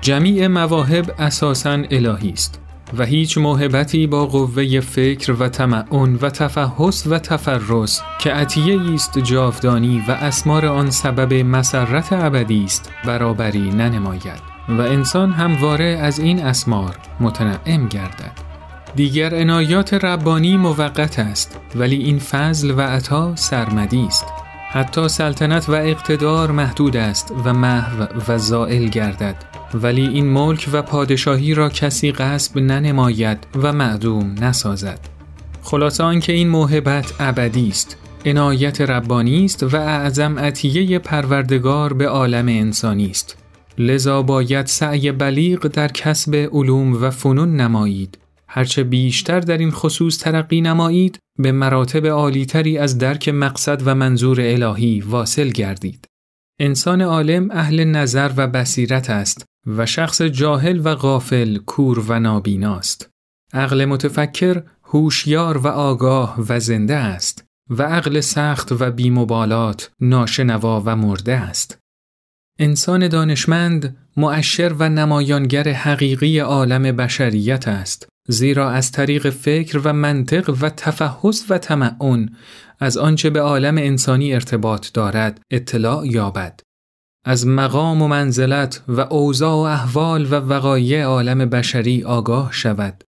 جمیع 0.00 0.46
مواهب 0.46 1.14
اساساً 1.18 1.72
الهی 1.90 2.30
است 2.30 2.60
و 2.98 3.04
هیچ 3.04 3.38
موهبتی 3.38 4.06
با 4.06 4.26
قوه 4.26 4.80
فکر 4.80 5.32
و 5.32 5.48
تمعن 5.48 6.14
و 6.14 6.30
تفحص 6.30 7.06
و 7.06 7.18
تفرس 7.18 8.00
که 8.18 8.32
عطیه 8.32 8.94
است 8.94 9.18
جاودانی 9.18 10.04
و 10.08 10.10
اسمار 10.10 10.66
آن 10.66 10.90
سبب 10.90 11.32
مسرت 11.34 12.12
ابدی 12.12 12.64
است 12.64 12.90
برابری 13.04 13.70
ننماید 13.70 14.47
و 14.68 14.80
انسان 14.80 15.32
همواره 15.32 15.84
از 15.84 16.18
این 16.18 16.44
اسمار 16.44 16.96
متنعم 17.20 17.88
گردد. 17.88 18.32
دیگر 18.96 19.34
عنایات 19.34 19.94
ربانی 19.94 20.56
موقت 20.56 21.18
است 21.18 21.60
ولی 21.74 21.96
این 21.96 22.18
فضل 22.18 22.70
و 22.70 22.80
عطا 22.80 23.36
سرمدی 23.36 24.06
است. 24.06 24.26
حتی 24.70 25.08
سلطنت 25.08 25.68
و 25.68 25.72
اقتدار 25.72 26.50
محدود 26.50 26.96
است 26.96 27.32
و 27.44 27.52
محو 27.52 28.06
و 28.28 28.38
زائل 28.38 28.88
گردد. 28.88 29.36
ولی 29.74 30.06
این 30.06 30.26
ملک 30.26 30.68
و 30.72 30.82
پادشاهی 30.82 31.54
را 31.54 31.68
کسی 31.68 32.12
غصب 32.12 32.58
ننماید 32.58 33.46
و 33.62 33.72
معدوم 33.72 34.34
نسازد. 34.40 34.98
خلاصه 35.62 36.04
آنکه 36.04 36.32
این 36.32 36.48
موهبت 36.48 37.12
ابدی 37.20 37.68
است. 37.68 37.96
عنایت 38.26 38.80
ربانی 38.80 39.44
است 39.44 39.62
و 39.62 39.76
اعظم 39.76 40.38
عطیه 40.38 40.98
پروردگار 40.98 41.92
به 41.92 42.08
عالم 42.08 42.48
انسانی 42.48 43.10
است. 43.10 43.36
لذا 43.78 44.22
باید 44.22 44.66
سعی 44.66 45.12
بلیغ 45.12 45.66
در 45.66 45.88
کسب 45.88 46.34
علوم 46.52 47.02
و 47.02 47.10
فنون 47.10 47.56
نمایید. 47.56 48.18
هرچه 48.48 48.84
بیشتر 48.84 49.40
در 49.40 49.58
این 49.58 49.70
خصوص 49.70 50.18
ترقی 50.18 50.60
نمایید 50.60 51.18
به 51.38 51.52
مراتب 51.52 52.06
عالیتری 52.06 52.78
از 52.78 52.98
درک 52.98 53.28
مقصد 53.28 53.82
و 53.84 53.94
منظور 53.94 54.40
الهی 54.40 55.00
واصل 55.00 55.48
گردید. 55.48 56.04
انسان 56.60 57.00
عالم 57.00 57.50
اهل 57.50 57.84
نظر 57.84 58.30
و 58.36 58.46
بصیرت 58.46 59.10
است 59.10 59.44
و 59.66 59.86
شخص 59.86 60.22
جاهل 60.22 60.80
و 60.84 60.94
غافل 60.94 61.58
کور 61.58 62.04
و 62.08 62.20
نابیناست. 62.20 63.10
عقل 63.52 63.84
متفکر 63.84 64.62
هوشیار 64.84 65.58
و 65.58 65.66
آگاه 65.66 66.36
و 66.48 66.60
زنده 66.60 66.96
است 66.96 67.44
و 67.70 67.82
عقل 67.82 68.20
سخت 68.20 68.72
و 68.72 68.90
بیمبالات 68.90 69.90
ناشنوا 70.00 70.82
و 70.86 70.96
مرده 70.96 71.34
است. 71.34 71.78
انسان 72.60 73.08
دانشمند 73.08 73.96
مؤشر 74.16 74.72
و 74.78 74.88
نمایانگر 74.88 75.68
حقیقی 75.68 76.38
عالم 76.38 76.82
بشریت 76.82 77.68
است 77.68 78.08
زیرا 78.28 78.70
از 78.70 78.92
طریق 78.92 79.30
فکر 79.30 79.80
و 79.84 79.92
منطق 79.92 80.56
و 80.60 80.68
تفحص 80.68 81.44
و 81.50 81.58
تمعن 81.58 82.30
از 82.80 82.96
آنچه 82.96 83.30
به 83.30 83.40
عالم 83.40 83.76
انسانی 83.76 84.34
ارتباط 84.34 84.88
دارد 84.94 85.40
اطلاع 85.50 86.06
یابد. 86.06 86.60
از 87.24 87.46
مقام 87.46 88.02
و 88.02 88.08
منزلت 88.08 88.82
و 88.88 89.00
اوضاع 89.00 89.54
و 89.54 89.56
احوال 89.56 90.24
و 90.24 90.34
وقایع 90.34 91.04
عالم 91.04 91.38
بشری 91.38 92.04
آگاه 92.04 92.52
شود. 92.52 93.04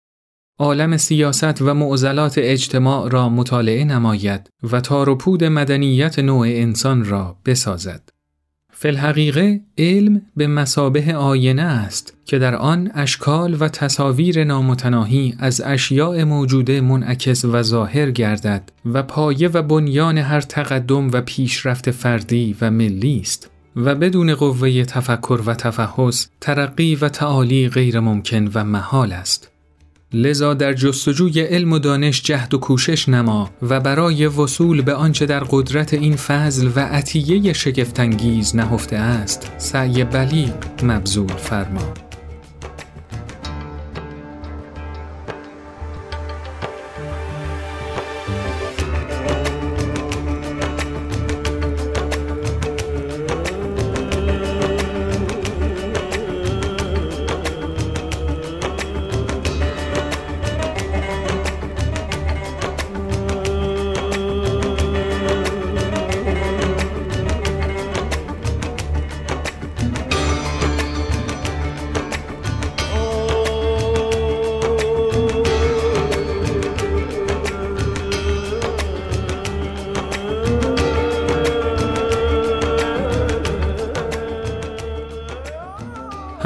عالم 0.58 0.96
سیاست 0.96 1.62
و 1.62 1.74
معضلات 1.74 2.34
اجتماع 2.38 3.10
را 3.10 3.28
مطالعه 3.28 3.84
نماید 3.84 4.50
و 4.62 4.80
تار 4.80 5.08
و 5.08 5.14
پود 5.14 5.44
مدنیت 5.44 6.18
نوع 6.18 6.46
انسان 6.46 7.04
را 7.04 7.36
بسازد. 7.46 8.19
فلحقیقه 8.82 9.60
علم 9.78 10.22
به 10.36 10.46
مسابه 10.46 11.14
آینه 11.14 11.62
است 11.62 12.14
که 12.24 12.38
در 12.38 12.54
آن 12.54 12.90
اشکال 12.94 13.56
و 13.60 13.68
تصاویر 13.68 14.44
نامتناهی 14.44 15.34
از 15.38 15.62
اشیاء 15.64 16.24
موجوده 16.24 16.80
منعکس 16.80 17.44
و 17.44 17.62
ظاهر 17.62 18.10
گردد 18.10 18.72
و 18.92 19.02
پایه 19.02 19.48
و 19.48 19.62
بنیان 19.62 20.18
هر 20.18 20.40
تقدم 20.40 21.10
و 21.10 21.20
پیشرفت 21.20 21.90
فردی 21.90 22.56
و 22.60 22.70
ملی 22.70 23.20
است 23.20 23.50
و 23.76 23.94
بدون 23.94 24.34
قوه 24.34 24.84
تفکر 24.84 25.40
و 25.46 25.54
تفحص 25.54 26.28
ترقی 26.40 26.94
و 26.94 27.08
تعالی 27.08 27.68
غیر 27.68 28.00
ممکن 28.00 28.50
و 28.54 28.64
محال 28.64 29.12
است. 29.12 29.49
لذا 30.12 30.54
در 30.54 30.72
جستجوی 30.72 31.40
علم 31.40 31.72
و 31.72 31.78
دانش 31.78 32.22
جهد 32.22 32.54
و 32.54 32.58
کوشش 32.58 33.08
نما 33.08 33.50
و 33.62 33.80
برای 33.80 34.26
وصول 34.26 34.82
به 34.82 34.94
آنچه 34.94 35.26
در 35.26 35.44
قدرت 35.50 35.94
این 35.94 36.16
فضل 36.16 36.70
و 36.76 36.80
عطیه 36.80 37.52
شگفتانگیز 37.52 38.56
نهفته 38.56 38.96
است 38.96 39.52
سعی 39.58 40.04
بلیغ 40.04 40.54
مبذول 40.82 41.36
فرما. 41.36 42.09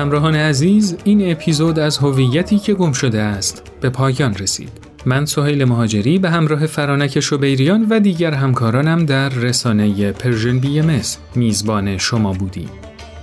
همراهان 0.05 0.37
عزیز 0.37 0.97
این 1.05 1.31
اپیزود 1.33 1.79
از 1.79 1.99
هویتی 1.99 2.59
که 2.59 2.75
گم 2.75 2.93
شده 2.93 3.21
است 3.21 3.63
به 3.81 3.91
پایان 3.91 4.35
رسید. 4.35 4.69
من 5.07 5.27
سهیل 5.27 5.65
مهاجری 5.65 6.19
به 6.19 6.31
همراه 6.31 6.67
فرانک 6.67 7.21
شبیریان 7.21 7.87
و 7.91 8.01
دیگر 8.01 8.35
همکارانم 8.35 9.07
در 9.07 9.29
رسانه 9.29 10.13
Persian 10.13 10.59
BMS 10.59 11.01
میزبان 11.35 11.99
شما 11.99 12.33
بودیم. 12.33 12.69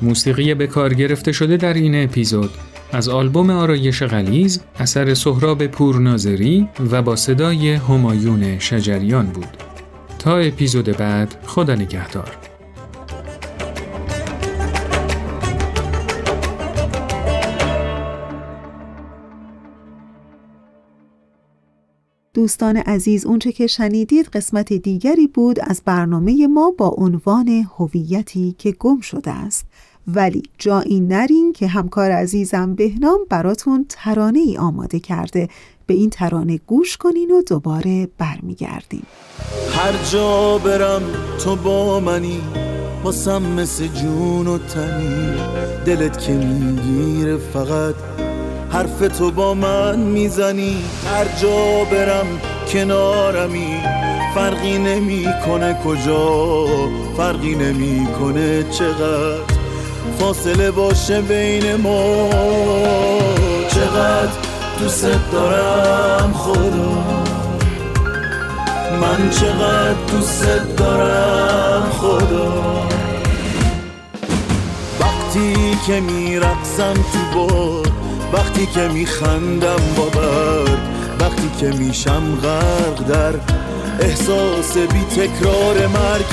موسیقی 0.01 0.53
به 0.53 0.67
کار 0.67 0.93
گرفته 0.93 1.31
شده 1.31 1.57
در 1.57 1.73
این 1.73 2.03
اپیزود 2.03 2.49
از 2.91 3.09
آلبوم 3.09 3.49
آرایش 3.49 4.03
غلیظ 4.03 4.61
اثر 4.79 5.13
سهراب 5.13 5.67
پورناظری 5.67 6.67
و 6.91 7.01
با 7.01 7.15
صدای 7.15 7.73
همایون 7.73 8.59
شجریان 8.59 9.25
بود. 9.25 9.57
تا 10.19 10.37
اپیزود 10.37 10.97
بعد 10.97 11.35
خدا 11.45 11.75
نگهدار. 11.75 12.40
دوستان 22.33 22.77
عزیز 22.77 23.25
اونچه 23.25 23.51
که 23.51 23.67
شنیدید 23.67 24.27
قسمت 24.27 24.73
دیگری 24.73 25.27
بود 25.27 25.59
از 25.61 25.81
برنامه 25.85 26.47
ما 26.47 26.73
با 26.77 26.87
عنوان 26.97 27.67
هویتی 27.77 28.55
که 28.57 28.71
گم 28.71 28.99
شده 28.99 29.31
است. 29.31 29.65
ولی 30.07 30.43
جایی 30.57 30.99
نرین 30.99 31.53
که 31.53 31.67
همکار 31.67 32.11
عزیزم 32.11 32.75
بهنام 32.75 33.19
براتون 33.29 33.85
ترانه 33.89 34.39
ای 34.39 34.57
آماده 34.57 34.99
کرده. 34.99 35.49
به 35.85 35.93
این 35.93 36.09
ترانه 36.09 36.59
گوش 36.67 36.97
کنین 36.97 37.31
و 37.31 37.41
دوباره 37.41 38.07
برمیگردیم. 38.17 39.05
هر 39.71 39.93
جا 40.11 40.57
برم 40.57 41.01
تو 41.43 41.55
با 41.55 41.99
منی 41.99 42.41
باسم 43.03 43.41
مثل 43.41 43.87
جون 43.87 44.47
و 44.47 44.57
تنی. 44.57 45.33
دلت 45.85 46.19
که 46.19 46.31
می‌گیره 46.33 47.37
فقط 47.37 47.95
حرف 48.71 49.17
تو 49.17 49.31
با 49.31 49.53
من 49.53 49.99
می‌زنی 49.99 50.77
هر 51.11 51.25
جا 51.41 51.85
برم 51.91 52.25
کنارمی. 52.73 53.77
فرقی 54.35 54.77
نمی‌کنه 54.77 55.73
کجا 55.85 56.65
فرقی 57.17 57.55
نمی‌کنه 57.55 58.63
چقدر. 58.63 59.61
فاصله 60.19 60.71
باشه 60.71 61.21
بین 61.21 61.75
ما 61.75 62.29
چقدر 63.69 64.31
دوست 64.79 65.07
دارم 65.31 66.33
خدا 66.33 66.91
من 69.01 69.29
چقدر 69.29 69.93
دوست 70.11 70.45
دارم 70.77 71.83
خدا 71.91 72.87
وقتی 74.99 75.77
که 75.87 75.99
میرقصم 75.99 76.93
تو 76.93 77.39
باد 77.39 78.00
وقتی 78.33 78.65
که 78.65 78.87
میخندم 78.87 79.93
با 79.97 80.05
برد 80.05 80.79
وقتی 81.19 81.49
که 81.59 81.67
میشم 81.67 82.35
غرق 82.43 83.07
در 83.07 83.33
احساس 83.99 84.77
بی 84.77 85.03
تکرار 85.03 85.87
مرگ 85.87 86.25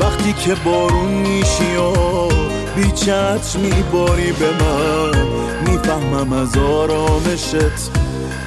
وقتی 0.00 0.32
که 0.32 0.54
بارون 0.64 1.12
میشی 1.12 1.76
و 1.76 2.28
بی 2.76 2.92
چتر 2.92 3.58
میباری 3.58 4.32
به 4.32 4.50
من 4.50 5.26
می‌فهمم 5.66 6.32
از 6.32 6.56
آرامشت 6.56 7.90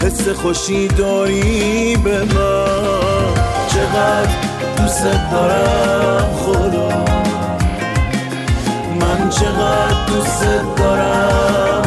حس 0.02 0.30
خوشی 0.30 0.88
داری 0.88 1.96
به 2.04 2.20
من. 2.20 3.52
چقدر 3.68 4.30
دوست 4.78 5.04
دارم 5.32 6.30
خدا 6.36 6.90
من 9.00 9.30
چقدر 9.30 10.06
دوست 10.08 10.46
دارم 10.78 11.81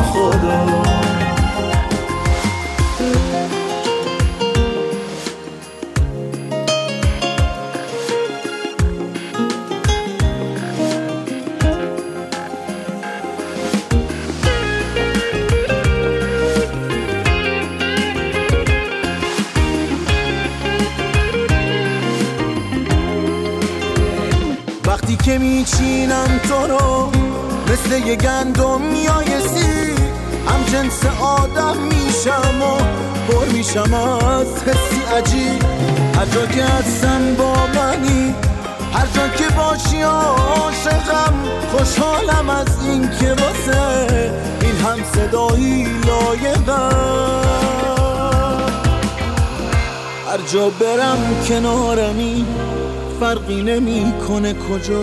که 25.35 25.39
میچینم 25.39 26.41
تو 26.49 26.67
رو. 26.67 27.11
مثل 27.73 28.07
یه 28.07 28.17
گندم 28.17 28.81
میایسی 28.81 29.95
هم 30.47 30.65
جنس 30.73 31.07
آدم 31.21 31.77
میشم 31.77 32.63
و 32.63 32.77
پر 33.29 33.47
میشم 33.53 33.95
از 33.95 34.47
حسی 34.47 35.03
عجیب. 35.17 35.63
هر 36.17 36.27
جا 36.27 36.47
که 36.47 36.65
هستم 36.65 37.35
با 37.35 37.55
منی 37.67 38.35
هر 38.93 39.07
جا 39.15 39.29
که 39.29 39.55
باشی 39.55 40.03
عاشقم 40.03 41.35
خوشحالم 41.73 42.51
از 42.51 42.67
این 42.85 43.11
که 43.21 43.43
واسه 43.43 44.33
این 44.61 44.77
هم 44.77 45.05
صدایی 45.15 45.85
لایقم. 46.07 47.45
هر 50.29 50.39
جا 50.53 50.69
برم 50.69 51.19
کنارمی 51.49 52.47
فرقی 53.21 53.63
نمی‌کنه 53.63 54.55
کجا 54.55 55.03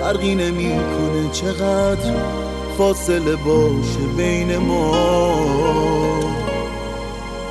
فرقی 0.00 0.34
نمی‌کنه 0.34 1.30
چقدر 1.32 2.14
فاصله 2.78 3.36
باشه 3.36 4.00
بین 4.16 4.56
ما. 4.56 4.92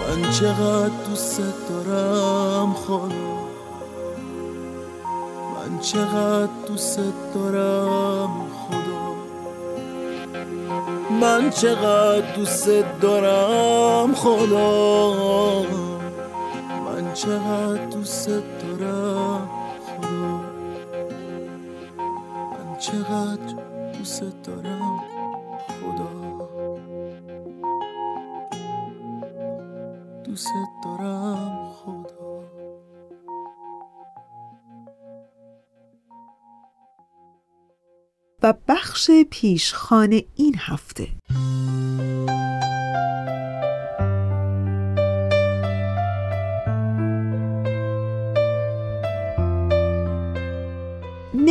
من 0.07 0.31
چقدر 0.31 0.91
دوست 1.09 1.41
دارم 1.69 2.73
خدا 2.73 3.27
من 5.53 5.79
چقدر 5.79 6.49
دوست 6.67 6.99
دارم 7.35 8.29
خدا. 8.57 9.15
من 11.21 11.49
چقدر 11.49 12.35
دوست 12.35 12.69
دارم 13.01 14.13
خدا. 14.15 15.61
من 16.85 17.13
چقدر 17.13 17.85
دوست 17.85 18.27
دارم 18.29 19.26
چقدر 22.91 23.53
دوست 23.97 24.43
دارم 24.43 24.97
خدا. 25.57 26.49
دوست 30.25 30.53
دارم 30.83 31.69
خدا. 31.69 32.43
و 38.43 38.53
بخش 38.67 39.11
پیشخانه 39.31 40.23
این 40.35 40.55
هفته. 40.57 41.07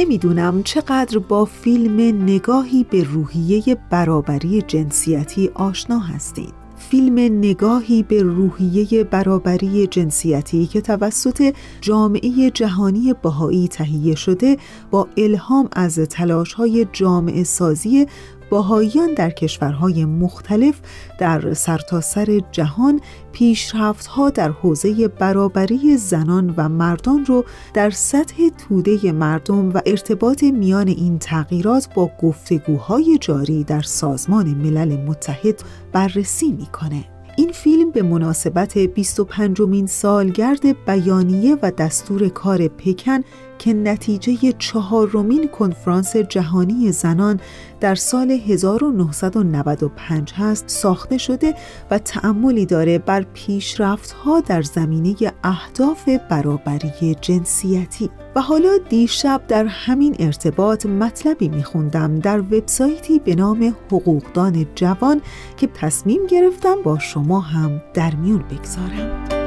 نمی‌دونم 0.06 0.62
چقدر 0.62 1.18
با 1.18 1.44
فیلم 1.44 2.22
نگاهی 2.22 2.86
به 2.90 3.02
روحیه 3.02 3.76
برابری 3.90 4.62
جنسیتی 4.62 5.50
آشنا 5.54 5.98
هستید. 5.98 6.54
فیلم 6.76 7.18
نگاهی 7.18 8.02
به 8.02 8.22
روحیه 8.22 9.04
برابری 9.04 9.86
جنسیتی 9.86 10.66
که 10.66 10.80
توسط 10.80 11.54
جامعه 11.80 12.50
جهانی 12.50 13.14
بهایی 13.22 13.68
تهیه 13.68 14.14
شده 14.14 14.56
با 14.90 15.08
الهام 15.16 15.68
از 15.72 15.98
تلاش‌های 15.98 16.86
جامعه 16.92 17.44
سازی 17.44 18.06
باهاییان 18.50 19.14
در 19.14 19.30
کشورهای 19.30 20.04
مختلف 20.04 20.80
در 21.18 21.54
سرتاسر 21.54 22.24
سر 22.24 22.40
جهان 22.52 23.00
پیشرفتها 23.32 24.30
در 24.30 24.50
حوزه 24.50 25.08
برابری 25.08 25.96
زنان 25.96 26.54
و 26.56 26.68
مردان 26.68 27.24
رو 27.24 27.44
در 27.74 27.90
سطح 27.90 28.48
توده 28.68 29.12
مردم 29.12 29.70
و 29.72 29.80
ارتباط 29.86 30.42
میان 30.42 30.88
این 30.88 31.18
تغییرات 31.18 31.88
با 31.94 32.10
گفتگوهای 32.22 33.18
جاری 33.20 33.64
در 33.64 33.82
سازمان 33.82 34.48
ملل 34.48 34.96
متحد 34.96 35.62
بررسی 35.92 36.52
می‌کنه. 36.52 37.04
این 37.38 37.52
فیلم 37.52 37.90
به 37.90 38.02
مناسبت 38.02 38.78
25 38.78 39.60
مین 39.60 39.86
سالگرد 39.86 40.84
بیانیه 40.84 41.56
و 41.62 41.70
دستور 41.70 42.28
کار 42.28 42.68
پکن 42.68 43.20
که 43.58 43.74
نتیجه 43.74 44.52
چهارمین 44.58 45.48
کنفرانس 45.48 46.16
جهانی 46.16 46.92
زنان 46.92 47.40
در 47.80 47.94
سال 47.94 48.30
1995 48.30 50.32
هست 50.32 50.64
ساخته 50.68 51.18
شده 51.18 51.54
و 51.90 51.98
تأملی 51.98 52.66
داره 52.66 52.98
بر 52.98 53.26
پیشرفت‌ها 53.34 54.40
در 54.40 54.62
زمینه 54.62 55.16
اهداف 55.44 56.08
برابری 56.30 57.16
جنسیتی. 57.20 58.10
و 58.36 58.40
حالا 58.40 58.78
دیشب 58.88 59.42
در 59.48 59.66
همین 59.66 60.16
ارتباط 60.18 60.86
مطلبی 60.86 61.48
میخوندم 61.48 62.18
در 62.18 62.40
وبسایتی 62.40 63.18
به 63.18 63.34
نام 63.34 63.76
حقوقدان 63.90 64.66
جوان 64.74 65.20
که 65.56 65.66
تصمیم 65.66 66.26
گرفتم 66.26 66.82
با 66.82 66.98
شما 66.98 67.40
هم 67.40 67.82
در 67.94 68.14
میون 68.14 68.42
بگذارم. 68.42 69.45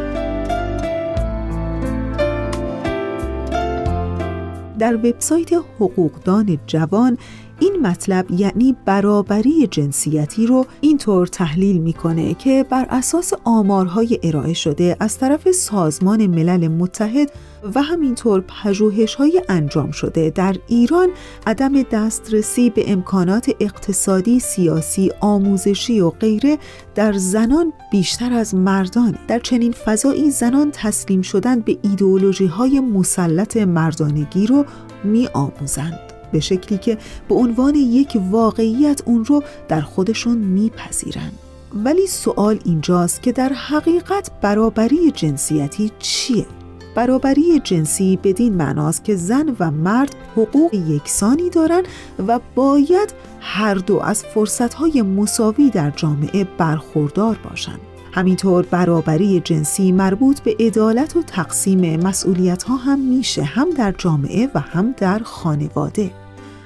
در 4.79 4.95
وبسایت 4.95 5.53
حقوقدان 5.53 6.57
جوان 6.67 7.17
این 7.59 7.79
مطلب 7.81 8.31
یعنی 8.31 8.75
برابری 8.85 9.67
جنسیتی 9.67 10.45
رو 10.45 10.65
اینطور 10.81 11.27
تحلیل 11.27 11.77
می‌کنه 11.77 12.33
که 12.33 12.65
بر 12.69 12.85
اساس 12.89 13.33
آمارهای 13.43 14.19
ارائه 14.23 14.53
شده 14.53 14.97
از 14.99 15.17
طرف 15.17 15.51
سازمان 15.51 16.27
ملل 16.27 16.67
متحد 16.67 17.31
و 17.75 17.81
همینطور 17.81 18.43
پژوهش 18.63 19.15
های 19.15 19.41
انجام 19.49 19.91
شده 19.91 20.29
در 20.29 20.55
ایران 20.67 21.09
عدم 21.47 21.81
دسترسی 21.81 22.69
به 22.69 22.91
امکانات 22.91 23.51
اقتصادی، 23.59 24.39
سیاسی، 24.39 25.11
آموزشی 25.19 25.99
و 25.99 26.09
غیره 26.09 26.57
در 26.95 27.13
زنان 27.13 27.73
بیشتر 27.91 28.33
از 28.33 28.55
مردان 28.55 29.17
در 29.27 29.39
چنین 29.39 29.71
فضایی 29.71 30.31
زنان 30.31 30.71
تسلیم 30.73 31.21
شدن 31.21 31.59
به 31.59 31.77
ایدئولوژی 31.81 32.47
های 32.47 32.79
مسلط 32.79 33.57
مردانگی 33.57 34.47
رو 34.47 34.65
می 35.03 35.27
آموزند. 35.33 36.08
به 36.31 36.39
شکلی 36.39 36.77
که 36.77 36.97
به 37.29 37.35
عنوان 37.35 37.75
یک 37.75 38.17
واقعیت 38.31 39.01
اون 39.05 39.25
رو 39.25 39.43
در 39.67 39.81
خودشون 39.81 40.37
میپذیرن 40.37 41.31
ولی 41.73 42.07
سوال 42.07 42.59
اینجاست 42.65 43.23
که 43.23 43.31
در 43.31 43.53
حقیقت 43.53 44.31
برابری 44.41 45.11
جنسیتی 45.11 45.91
چیه؟ 45.99 46.45
برابری 46.95 47.59
جنسی 47.59 48.19
بدین 48.23 48.53
معناست 48.53 49.03
که 49.03 49.15
زن 49.15 49.55
و 49.59 49.71
مرد 49.71 50.15
حقوق 50.35 50.73
یکسانی 50.73 51.49
دارند 51.49 51.87
و 52.27 52.39
باید 52.55 53.13
هر 53.39 53.73
دو 53.73 53.99
از 53.99 54.23
فرصتهای 54.23 55.01
مساوی 55.01 55.69
در 55.69 55.89
جامعه 55.91 56.47
برخوردار 56.57 57.39
باشند. 57.49 57.88
همینطور 58.11 58.65
برابری 58.65 59.39
جنسی 59.39 59.91
مربوط 59.91 60.39
به 60.39 60.55
عدالت 60.59 61.15
و 61.15 61.21
تقسیم 61.21 62.03
مسئولیت 62.03 62.63
ها 62.63 62.75
هم 62.75 62.99
میشه 62.99 63.43
هم 63.43 63.69
در 63.69 63.91
جامعه 63.97 64.49
و 64.55 64.59
هم 64.59 64.95
در 64.97 65.19
خانواده. 65.23 66.11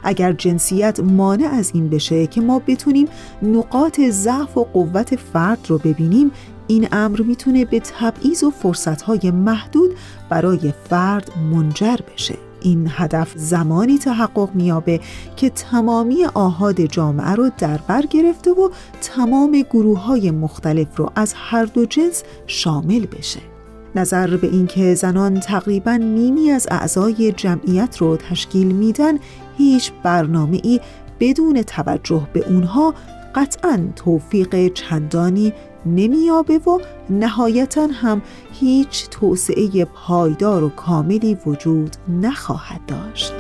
اگر 0.04 0.34
جنسیت 0.34 1.00
مانع 1.00 1.48
از 1.48 1.72
این 1.74 1.90
بشه 1.90 2.28
که 2.28 2.42
ما 2.42 2.62
بتونیم 2.68 3.08
نقاط 3.42 4.02
ضعف 4.02 4.58
و 4.58 4.64
قوت 4.64 5.16
فرد 5.16 5.60
رو 5.68 5.78
ببینیم 5.78 6.32
این 6.68 6.88
امر 6.92 7.22
می‌تونه 7.22 7.66
به 7.66 7.80
تبعیض 7.80 8.44
و 8.44 8.50
فرصتهای 8.50 9.32
محدود 9.32 9.92
برای 10.30 10.74
فرد 10.90 11.32
منجر 11.52 11.98
بشه. 12.14 12.36
این 12.64 12.88
هدف 12.92 13.34
زمانی 13.36 13.98
تحقق 13.98 14.50
میابه 14.54 15.00
که 15.36 15.50
تمامی 15.50 16.26
آهاد 16.26 16.82
جامعه 16.82 17.32
رو 17.32 17.52
در 17.58 17.78
بر 17.78 18.06
گرفته 18.06 18.52
و 18.52 18.70
تمام 19.02 19.52
گروه 19.52 20.00
های 20.00 20.32
مختلف 20.32 20.98
رو 20.98 21.12
از 21.16 21.34
هر 21.38 21.66
دو 21.66 21.86
جنس 21.86 22.24
شامل 22.48 23.06
بشه. 23.06 23.40
نظر 23.96 24.38
به 24.38 24.48
اینکه 24.48 24.96
زنان 24.96 25.40
تقریبا 25.40 25.96
نیمی 25.96 26.52
از 26.52 26.68
اعضای 26.72 27.32
جمعیت 27.32 27.98
رو 27.98 28.18
تشکیل 28.18 28.68
میدن 28.68 29.14
هیچ 29.58 29.92
برنامه 30.04 30.60
ای 30.64 30.80
بدون 31.20 31.62
توجه 31.62 32.28
به 32.34 32.50
اونها 32.50 32.94
قطعا 33.36 33.88
توفیق 33.96 34.74
چندانی 34.74 35.54
نمیابه 35.86 36.58
و 36.58 36.80
نهایتا 37.10 37.88
هم 37.88 38.22
هیچ 38.54 39.10
توسعه 39.10 39.86
پایدار 39.86 40.64
و 40.64 40.70
کاملی 40.70 41.38
وجود 41.46 41.96
نخواهد 42.22 42.86
داشت. 42.88 43.34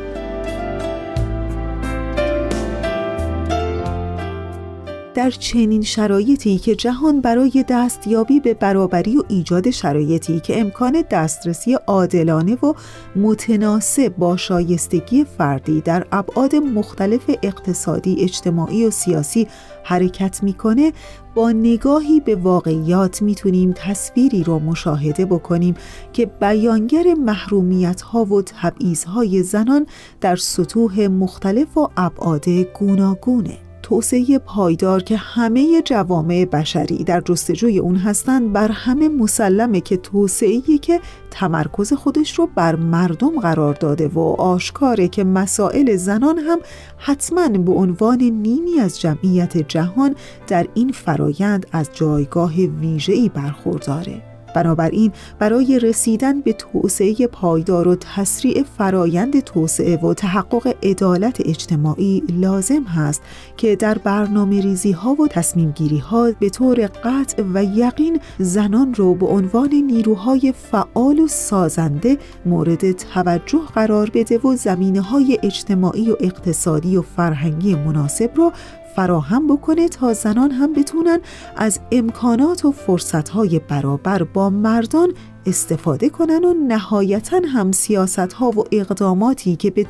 در 5.15 5.29
چنین 5.29 5.81
شرایطی 5.81 6.57
که 6.57 6.75
جهان 6.75 7.21
برای 7.21 7.65
دستیابی 7.69 8.39
به 8.39 8.53
برابری 8.53 9.17
و 9.17 9.23
ایجاد 9.27 9.69
شرایطی 9.69 10.39
که 10.39 10.59
امکان 10.59 11.03
دسترسی 11.11 11.73
عادلانه 11.73 12.55
و 12.55 12.73
متناسب 13.15 14.15
با 14.17 14.37
شایستگی 14.37 15.25
فردی 15.37 15.81
در 15.81 16.05
ابعاد 16.11 16.55
مختلف 16.55 17.29
اقتصادی، 17.43 18.15
اجتماعی 18.19 18.85
و 18.85 18.91
سیاسی 18.91 19.47
حرکت 19.83 20.43
می‌کنه 20.43 20.93
با 21.35 21.51
نگاهی 21.51 22.19
به 22.19 22.35
واقعیات 22.35 23.21
می‌تونیم 23.21 23.73
تصویری 23.75 24.43
رو 24.43 24.59
مشاهده 24.59 25.25
بکنیم 25.25 25.75
که 26.13 26.25
بیانگر 26.25 27.13
محرومیت 27.13 28.01
ها 28.01 28.25
و 28.25 28.41
تبعیض 28.41 29.03
های 29.03 29.43
زنان 29.43 29.85
در 30.21 30.35
سطوح 30.35 31.07
مختلف 31.07 31.77
و 31.77 31.89
ابعاد 31.97 32.49
گوناگونه. 32.49 33.57
توسعه 33.83 34.39
پایدار 34.39 35.03
که 35.03 35.17
همه 35.17 35.81
جوامع 35.85 36.45
بشری 36.45 37.03
در 37.03 37.21
جستجوی 37.21 37.79
اون 37.79 37.95
هستند 37.95 38.53
بر 38.53 38.71
همه 38.71 39.09
مسلمه 39.09 39.81
که 39.81 39.97
توسعه‌ای 39.97 40.77
که 40.77 40.99
تمرکز 41.31 41.93
خودش 41.93 42.39
رو 42.39 42.49
بر 42.55 42.75
مردم 42.75 43.39
قرار 43.39 43.73
داده 43.73 44.07
و 44.07 44.19
آشکاره 44.19 45.07
که 45.07 45.23
مسائل 45.23 45.95
زنان 45.95 46.37
هم 46.37 46.59
حتما 46.97 47.47
به 47.49 47.71
عنوان 47.71 48.17
نیمی 48.23 48.79
از 48.79 49.01
جمعیت 49.01 49.57
جهان 49.57 50.15
در 50.47 50.67
این 50.73 50.91
فرایند 50.91 51.67
از 51.71 51.89
جایگاه 51.93 52.53
ویژه‌ای 52.55 53.29
برخورداره. 53.29 54.32
بنابراین 54.53 55.11
برای 55.39 55.79
رسیدن 55.79 56.41
به 56.41 56.53
توسعه 56.53 57.27
پایدار 57.27 57.87
و 57.87 57.95
تسریع 57.95 58.63
فرایند 58.77 59.39
توسعه 59.39 59.97
و 59.97 60.13
تحقق 60.13 60.75
عدالت 60.83 61.41
اجتماعی 61.45 62.23
لازم 62.29 62.83
هست 62.83 63.21
که 63.57 63.75
در 63.75 63.97
برنامه 63.97 64.61
ریزی 64.61 64.91
ها 64.91 65.13
و 65.13 65.27
تصمیم 65.27 65.71
گیری 65.71 65.97
ها 65.97 66.31
به 66.39 66.49
طور 66.49 66.89
قطع 67.03 67.43
و 67.53 67.63
یقین 67.63 68.19
زنان 68.39 68.93
رو 68.93 69.15
به 69.15 69.25
عنوان 69.25 69.69
نیروهای 69.69 70.53
فعال 70.71 71.19
و 71.19 71.27
سازنده 71.27 72.17
مورد 72.45 72.91
توجه 72.91 73.61
قرار 73.75 74.11
بده 74.13 74.37
و 74.37 74.55
زمینه 74.55 75.01
های 75.01 75.39
اجتماعی 75.43 76.11
و 76.11 76.15
اقتصادی 76.19 76.97
و 76.97 77.01
فرهنگی 77.01 77.75
مناسب 77.75 78.31
رو 78.35 78.51
فراهم 78.95 79.47
بکنه 79.47 79.87
تا 79.87 80.13
زنان 80.13 80.51
هم 80.51 80.73
بتونن 80.73 81.19
از 81.55 81.79
امکانات 81.91 82.65
و 82.65 82.71
فرصتهای 82.71 83.59
برابر 83.59 84.23
با 84.23 84.49
مردان 84.49 85.13
استفاده 85.45 86.09
کنن 86.09 86.43
و 86.43 86.53
نهایتا 86.53 87.41
هم 87.53 87.71
سیاست 87.71 88.33
ها 88.33 88.49
و 88.49 88.63
اقداماتی 88.71 89.55
که 89.55 89.71
به 89.71 89.85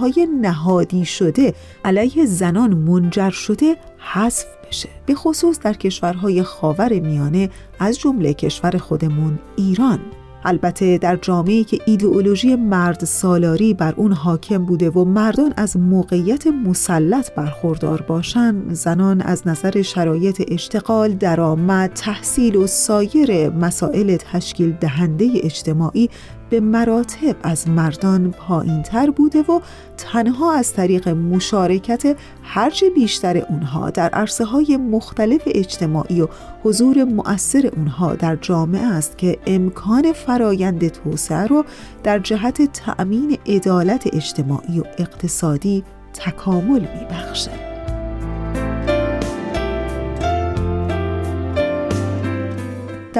های 0.00 0.28
نهادی 0.40 1.04
شده 1.04 1.54
علیه 1.84 2.26
زنان 2.26 2.74
منجر 2.74 3.30
شده 3.30 3.76
حذف 3.98 4.46
بشه. 4.68 4.88
به 5.06 5.14
خصوص 5.14 5.58
در 5.58 5.72
کشورهای 5.72 6.42
خاور 6.42 6.98
میانه 6.98 7.50
از 7.78 7.98
جمله 7.98 8.34
کشور 8.34 8.78
خودمون 8.78 9.38
ایران. 9.56 10.00
البته 10.44 10.98
در 10.98 11.16
جامعه 11.16 11.64
که 11.64 11.78
ایدئولوژی 11.86 12.56
مرد 12.56 13.04
سالاری 13.04 13.74
بر 13.74 13.94
اون 13.96 14.12
حاکم 14.12 14.64
بوده 14.64 14.90
و 14.90 15.04
مردان 15.04 15.54
از 15.56 15.76
موقعیت 15.76 16.46
مسلط 16.46 17.34
برخوردار 17.34 18.02
باشن 18.02 18.74
زنان 18.74 19.20
از 19.20 19.48
نظر 19.48 19.82
شرایط 19.82 20.42
اشتغال، 20.48 21.12
درآمد، 21.12 21.92
تحصیل 21.94 22.56
و 22.56 22.66
سایر 22.66 23.50
مسائل 23.50 24.16
تشکیل 24.16 24.72
دهنده 24.72 25.30
اجتماعی 25.42 26.10
به 26.50 26.60
مراتب 26.60 27.36
از 27.42 27.68
مردان 27.68 28.30
پایین 28.30 28.82
تر 28.82 29.10
بوده 29.10 29.42
و 29.42 29.60
تنها 29.96 30.52
از 30.52 30.72
طریق 30.72 31.08
مشارکت 31.08 32.16
هرچه 32.42 32.90
بیشتر 32.90 33.36
اونها 33.36 33.90
در 33.90 34.08
عرصه 34.08 34.44
های 34.44 34.76
مختلف 34.76 35.42
اجتماعی 35.46 36.20
و 36.20 36.28
حضور 36.62 37.04
مؤثر 37.04 37.70
اونها 37.76 38.14
در 38.14 38.36
جامعه 38.36 38.86
است 38.86 39.18
که 39.18 39.38
امکان 39.46 40.12
فرایند 40.12 40.88
توسعه 40.88 41.46
رو 41.46 41.64
در 42.02 42.18
جهت 42.18 42.72
تأمین 42.72 43.38
عدالت 43.46 44.14
اجتماعی 44.14 44.80
و 44.80 44.84
اقتصادی 44.98 45.84
تکامل 46.14 46.80
میبخشه. 46.80 47.69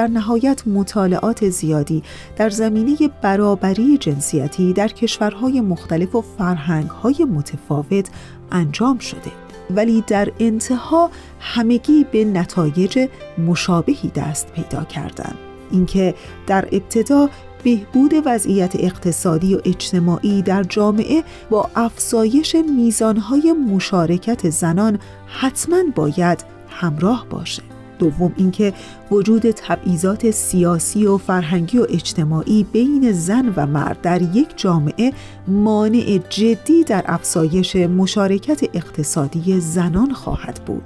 در 0.01 0.07
نهایت 0.07 0.67
مطالعات 0.67 1.49
زیادی 1.49 2.03
در 2.35 2.49
زمینه 2.49 2.97
برابری 3.21 3.97
جنسیتی 3.97 4.73
در 4.73 4.87
کشورهای 4.87 5.61
مختلف 5.61 6.15
و 6.15 6.21
فرهنگهای 6.37 7.25
متفاوت 7.29 8.09
انجام 8.51 8.97
شده. 8.99 9.31
ولی 9.69 10.03
در 10.07 10.31
انتها 10.39 11.09
همگی 11.39 12.05
به 12.11 12.25
نتایج 12.25 13.07
مشابهی 13.37 14.09
دست 14.09 14.51
پیدا 14.51 14.83
کردند. 14.83 15.37
اینکه 15.71 16.15
در 16.47 16.67
ابتدا 16.71 17.29
بهبود 17.63 18.13
وضعیت 18.25 18.75
اقتصادی 18.75 19.55
و 19.55 19.61
اجتماعی 19.65 20.41
در 20.41 20.63
جامعه 20.63 21.23
با 21.49 21.69
افزایش 21.75 22.55
میزانهای 22.75 23.53
مشارکت 23.53 24.49
زنان 24.49 24.99
حتما 25.27 25.83
باید 25.95 26.43
همراه 26.69 27.25
باشه 27.29 27.70
دوم 28.01 28.33
اینکه 28.37 28.73
وجود 29.11 29.51
تبعیضات 29.51 30.31
سیاسی 30.31 31.05
و 31.05 31.17
فرهنگی 31.17 31.77
و 31.77 31.85
اجتماعی 31.89 32.63
بین 32.63 33.11
زن 33.11 33.53
و 33.55 33.65
مرد 33.65 34.01
در 34.01 34.21
یک 34.21 34.47
جامعه 34.55 35.13
مانع 35.47 36.19
جدی 36.29 36.83
در 36.83 37.03
افزایش 37.05 37.75
مشارکت 37.75 38.63
اقتصادی 38.73 39.59
زنان 39.59 40.13
خواهد 40.13 40.61
بود 40.65 40.83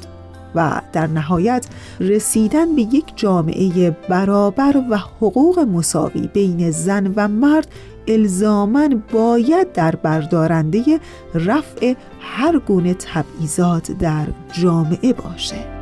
و 0.55 0.82
در 0.93 1.07
نهایت 1.07 1.68
رسیدن 1.99 2.76
به 2.76 2.82
یک 2.82 3.05
جامعه 3.16 3.89
برابر 4.09 4.84
و 4.89 4.97
حقوق 4.97 5.59
مساوی 5.59 6.30
بین 6.34 6.72
زن 6.72 7.13
و 7.16 7.28
مرد 7.28 7.68
الزامن 8.07 9.03
باید 9.13 9.74
در 9.74 9.95
بردارنده 9.95 10.99
رفع 11.34 11.93
هر 12.20 12.59
گونه 12.59 12.93
تبعیضات 12.93 13.91
در 13.91 14.28
جامعه 14.53 15.13
باشه. 15.13 15.75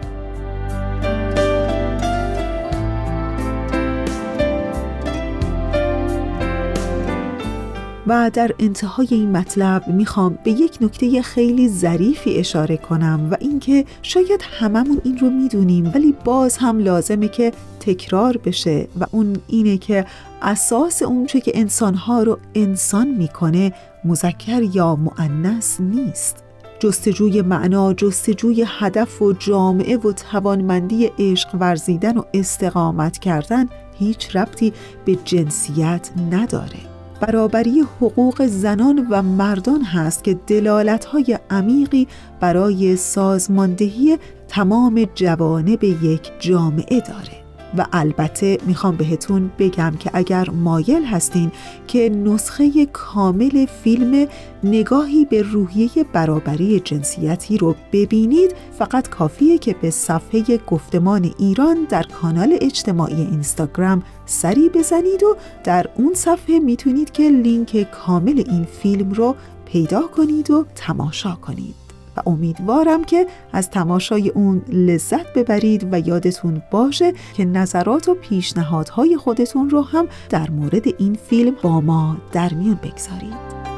و 8.07 8.31
در 8.33 8.51
انتهای 8.59 9.07
این 9.11 9.31
مطلب 9.31 9.87
می‌خوام 9.87 10.37
به 10.43 10.51
یک 10.51 10.77
نکته 10.81 11.21
خیلی 11.21 11.69
ظریفی 11.69 12.37
اشاره 12.37 12.77
کنم 12.77 13.27
و 13.31 13.37
اینکه 13.39 13.85
شاید 14.01 14.41
هممون 14.59 15.01
این 15.03 15.17
رو 15.17 15.29
می‌دونیم 15.29 15.91
ولی 15.95 16.15
باز 16.25 16.57
هم 16.57 16.79
لازمه 16.79 17.27
که 17.27 17.51
تکرار 17.79 18.37
بشه 18.37 18.87
و 18.99 19.05
اون 19.11 19.35
اینه 19.47 19.77
که 19.77 20.05
اساس 20.41 21.01
اونچه 21.01 21.41
که 21.41 21.51
انسانها 21.55 22.23
رو 22.23 22.39
انسان 22.55 23.07
می‌کنه 23.07 23.73
مذکر 24.05 24.61
یا 24.73 24.95
معنس 24.95 25.81
نیست. 25.81 26.43
جستجوی 26.79 27.41
معنا، 27.41 27.93
جستجوی 27.93 28.65
هدف 28.67 29.21
و 29.21 29.33
جامعه 29.33 29.97
و 29.97 30.11
توانمندی 30.11 31.11
عشق 31.19 31.49
ورزیدن 31.59 32.17
و 32.17 32.23
استقامت 32.33 33.17
کردن 33.17 33.69
هیچ 33.99 34.35
ربطی 34.35 34.73
به 35.05 35.15
جنسیت 35.25 36.09
نداره. 36.31 36.92
برابری 37.27 37.81
حقوق 37.81 38.45
زنان 38.45 39.07
و 39.09 39.21
مردان 39.21 39.81
هست 39.81 40.23
که 40.23 40.33
دلالت‌های 40.33 41.39
عمیقی 41.49 42.07
برای 42.39 42.95
سازماندهی 42.95 44.17
تمام 44.47 45.07
جوانب 45.15 45.83
یک 45.83 46.31
جامعه 46.39 46.99
داره. 46.99 47.42
و 47.77 47.85
البته 47.93 48.57
می‌خوام 48.65 48.95
بهتون 48.95 49.51
بگم 49.59 49.93
که 49.99 50.09
اگر 50.13 50.49
مایل 50.49 51.03
هستین 51.03 51.51
که 51.87 52.09
نسخه 52.09 52.85
کامل 52.85 53.65
فیلم 53.65 54.27
نگاهی 54.63 55.25
به 55.25 55.41
روحیه 55.41 55.89
برابری 56.13 56.79
جنسیتی 56.79 57.57
رو 57.57 57.75
ببینید 57.91 58.55
فقط 58.79 59.09
کافیه 59.09 59.57
که 59.57 59.75
به 59.81 59.89
صفحه 59.89 60.57
گفتمان 60.67 61.33
ایران 61.39 61.77
در 61.89 62.03
کانال 62.03 62.57
اجتماعی 62.61 63.21
اینستاگرام 63.21 64.03
سری 64.25 64.69
بزنید 64.69 65.23
و 65.23 65.35
در 65.63 65.89
اون 65.95 66.13
صفحه 66.13 66.59
می‌تونید 66.59 67.11
که 67.11 67.29
لینک 67.29 67.91
کامل 67.91 68.43
این 68.47 68.63
فیلم 68.63 69.11
رو 69.11 69.35
پیدا 69.65 70.01
کنید 70.01 70.51
و 70.51 70.65
تماشا 70.75 71.35
کنید. 71.35 71.82
و 72.17 72.21
امیدوارم 72.25 73.03
که 73.03 73.27
از 73.53 73.69
تماشای 73.69 74.29
اون 74.29 74.61
لذت 74.69 75.33
ببرید 75.33 75.87
و 75.91 75.99
یادتون 75.99 76.61
باشه 76.71 77.13
که 77.33 77.45
نظرات 77.45 78.09
و 78.09 78.13
پیشنهادهای 78.13 79.17
خودتون 79.17 79.69
رو 79.69 79.81
هم 79.81 80.07
در 80.29 80.49
مورد 80.49 80.87
این 80.97 81.13
فیلم 81.13 81.55
با 81.61 81.81
ما 81.81 82.17
در 82.31 82.53
میون 82.53 82.79
بگذارید. 82.83 83.72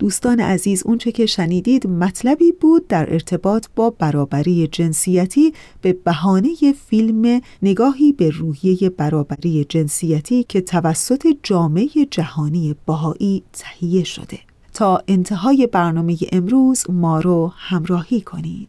دوستان 0.00 0.40
عزیز 0.40 0.82
اونچه 0.86 1.12
که 1.12 1.26
شنیدید 1.26 1.86
مطلبی 1.86 2.52
بود 2.52 2.86
در 2.86 3.12
ارتباط 3.12 3.66
با 3.76 3.90
برابری 3.90 4.66
جنسیتی 4.66 5.52
به 5.82 5.92
بهانه 5.92 6.54
فیلم 6.86 7.40
نگاهی 7.62 8.12
به 8.12 8.30
روحیه 8.30 8.90
برابری 8.90 9.66
جنسیتی 9.68 10.44
که 10.44 10.60
توسط 10.60 11.26
جامعه 11.42 11.88
جهانی 12.10 12.76
باهایی 12.86 13.42
تهیه 13.52 14.04
شده. 14.04 14.38
تا 14.74 15.02
انتهای 15.08 15.66
برنامه 15.66 16.16
امروز 16.32 16.84
ما 16.90 17.20
رو 17.20 17.52
همراهی 17.56 18.20
کنید. 18.20 18.68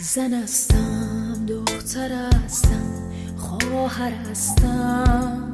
زن 0.00 0.34
هستم 0.34 1.46
دختر 1.48 2.12
هستم 2.12 3.10
خواهر 3.36 4.12
هستم 4.30 5.52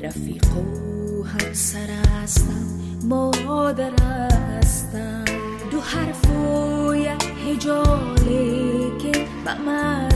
رفیق 0.00 0.56
و 0.56 1.22
همسر 1.24 1.88
هستم 2.22 2.66
مادر 3.02 3.92
هستم. 4.02 5.24
دو 5.70 5.80
حرف 5.80 6.30
و 6.30 6.94
یک 6.94 7.24
هجاله 7.46 8.98
که 8.98 9.26
به 9.44 9.54
معنا 9.66 10.10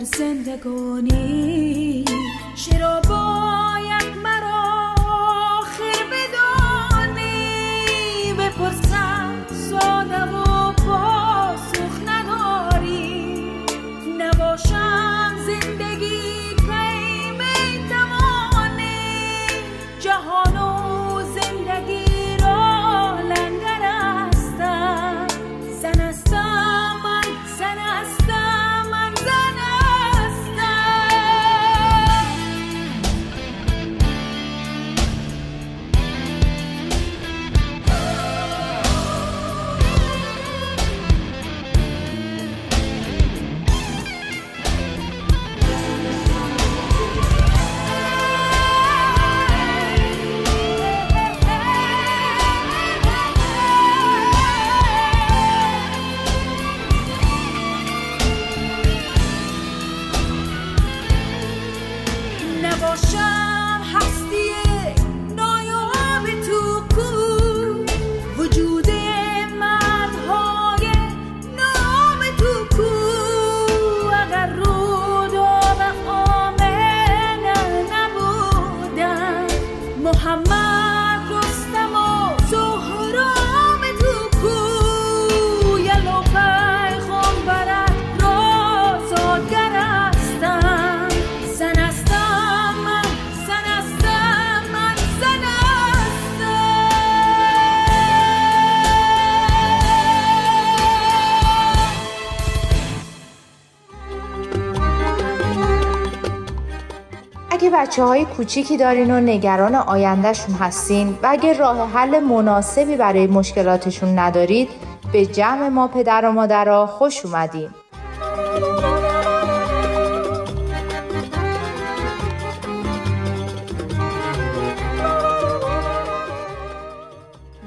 بزرگو 0.00 0.16
زندگانی. 0.18 2.04
چرا 2.56 3.00
بچه 107.90 108.04
های 108.04 108.24
کوچیکی 108.24 108.76
دارین 108.76 109.10
و 109.10 109.20
نگران 109.20 109.74
آیندهشون 109.74 110.54
هستین 110.54 111.18
و 111.22 111.28
اگه 111.30 111.52
راه 111.52 111.90
حل 111.90 112.20
مناسبی 112.20 112.96
برای 112.96 113.26
مشکلاتشون 113.26 114.18
ندارید 114.18 114.68
به 115.12 115.26
جمع 115.26 115.68
ما 115.68 115.88
پدر 115.88 116.24
و 116.24 116.32
مادرها 116.32 116.86
خوش 116.86 117.26
اومدین. 117.26 117.70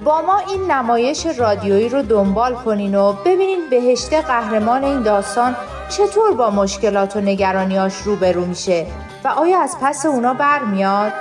با 0.05 0.21
ما 0.21 0.37
این 0.37 0.71
نمایش 0.71 1.25
رادیویی 1.25 1.89
رو 1.89 2.01
دنبال 2.01 2.55
کنین 2.55 2.95
و 2.95 3.13
ببینین 3.13 3.59
بهشته 3.69 4.21
قهرمان 4.21 4.83
این 4.83 5.01
داستان 5.01 5.55
چطور 5.89 6.33
با 6.33 6.49
مشکلات 6.49 7.15
و 7.15 7.21
نگرانیاش 7.21 7.97
روبرو 7.97 8.45
میشه 8.45 8.87
و 9.23 9.27
آیا 9.27 9.61
از 9.61 9.77
پس 9.81 10.05
اونا 10.05 10.33
برمیاد؟ 10.33 11.13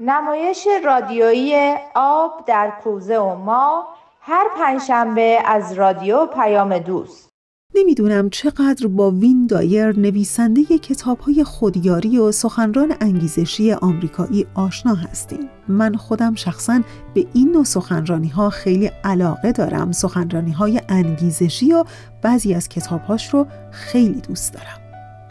نمایش 0.00 0.68
رادیویی 0.84 1.74
آب 1.94 2.44
در 2.46 2.72
کوزه 2.84 3.18
و 3.18 3.34
ما 3.34 3.88
هر 4.20 4.48
پنجشنبه 4.58 5.38
از 5.44 5.72
رادیو 5.72 6.26
پیام 6.26 6.78
دوست 6.78 7.31
نمی‌دونم 7.74 8.30
چقدر 8.30 8.86
با 8.86 9.10
وین 9.10 9.46
دایر 9.46 9.98
نویسنده 10.00 10.64
کتاب 10.64 11.18
های 11.18 11.44
خودیاری 11.44 12.18
و 12.18 12.32
سخنران 12.32 12.94
انگیزشی 13.00 13.72
آمریکایی 13.72 14.46
آشنا 14.54 14.94
هستیم. 14.94 15.48
من 15.68 15.94
خودم 15.94 16.34
شخصا 16.34 16.80
به 17.14 17.26
این 17.34 17.52
نوع 17.52 17.64
سخنرانی 17.64 18.28
ها 18.28 18.50
خیلی 18.50 18.90
علاقه 19.04 19.52
دارم. 19.52 19.92
سخنرانی 19.92 20.52
های 20.52 20.80
انگیزشی 20.88 21.72
و 21.72 21.84
بعضی 22.22 22.54
از 22.54 22.68
کتابهاش 22.68 23.34
رو 23.34 23.46
خیلی 23.70 24.20
دوست 24.20 24.54
دارم. 24.54 24.78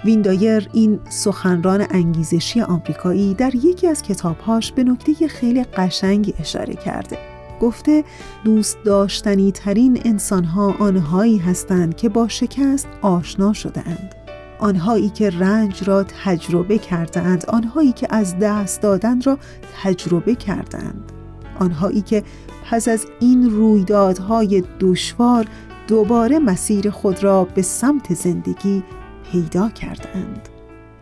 وین 0.06 0.22
دایر 0.22 0.70
این 0.74 1.00
سخنران 1.10 1.86
انگیزشی 1.92 2.62
آمریکایی 2.62 3.34
در 3.34 3.56
یکی 3.56 3.88
از 3.88 4.02
کتابهاش 4.02 4.72
به 4.72 4.84
نکته 4.84 5.28
خیلی 5.28 5.64
قشنگی 5.64 6.34
اشاره 6.40 6.74
کرده. 6.74 7.31
گفته 7.62 8.04
دوست 8.44 8.84
داشتنی 8.84 9.52
ترین 9.52 10.02
انسان 10.06 10.44
ها 10.44 10.76
آنهایی 10.80 11.38
هستند 11.38 11.96
که 11.96 12.10
با 12.10 12.28
شکست 12.28 12.88
آشنا 13.02 13.54
شده 13.54 13.88
اند. 13.88 14.16
آنهایی 14.60 15.10
که 15.10 15.30
رنج 15.30 15.84
را 15.84 16.04
تجربه 16.04 16.78
کردند 16.78 17.46
آنهایی 17.46 17.92
که 17.92 18.08
از 18.10 18.40
دست 18.40 18.82
دادن 18.82 19.22
را 19.22 19.38
تجربه 19.84 20.36
کردند 20.36 21.12
آنهایی 21.60 22.02
که 22.02 22.24
پس 22.70 22.88
از 22.88 23.06
این 23.20 23.50
رویدادهای 23.50 24.64
دشوار 24.80 25.46
دوباره 25.88 26.40
مسیر 26.40 26.90
خود 26.90 27.24
را 27.24 27.44
به 27.44 27.62
سمت 27.62 28.14
زندگی 28.14 28.84
پیدا 29.32 29.70
کردند 29.70 30.50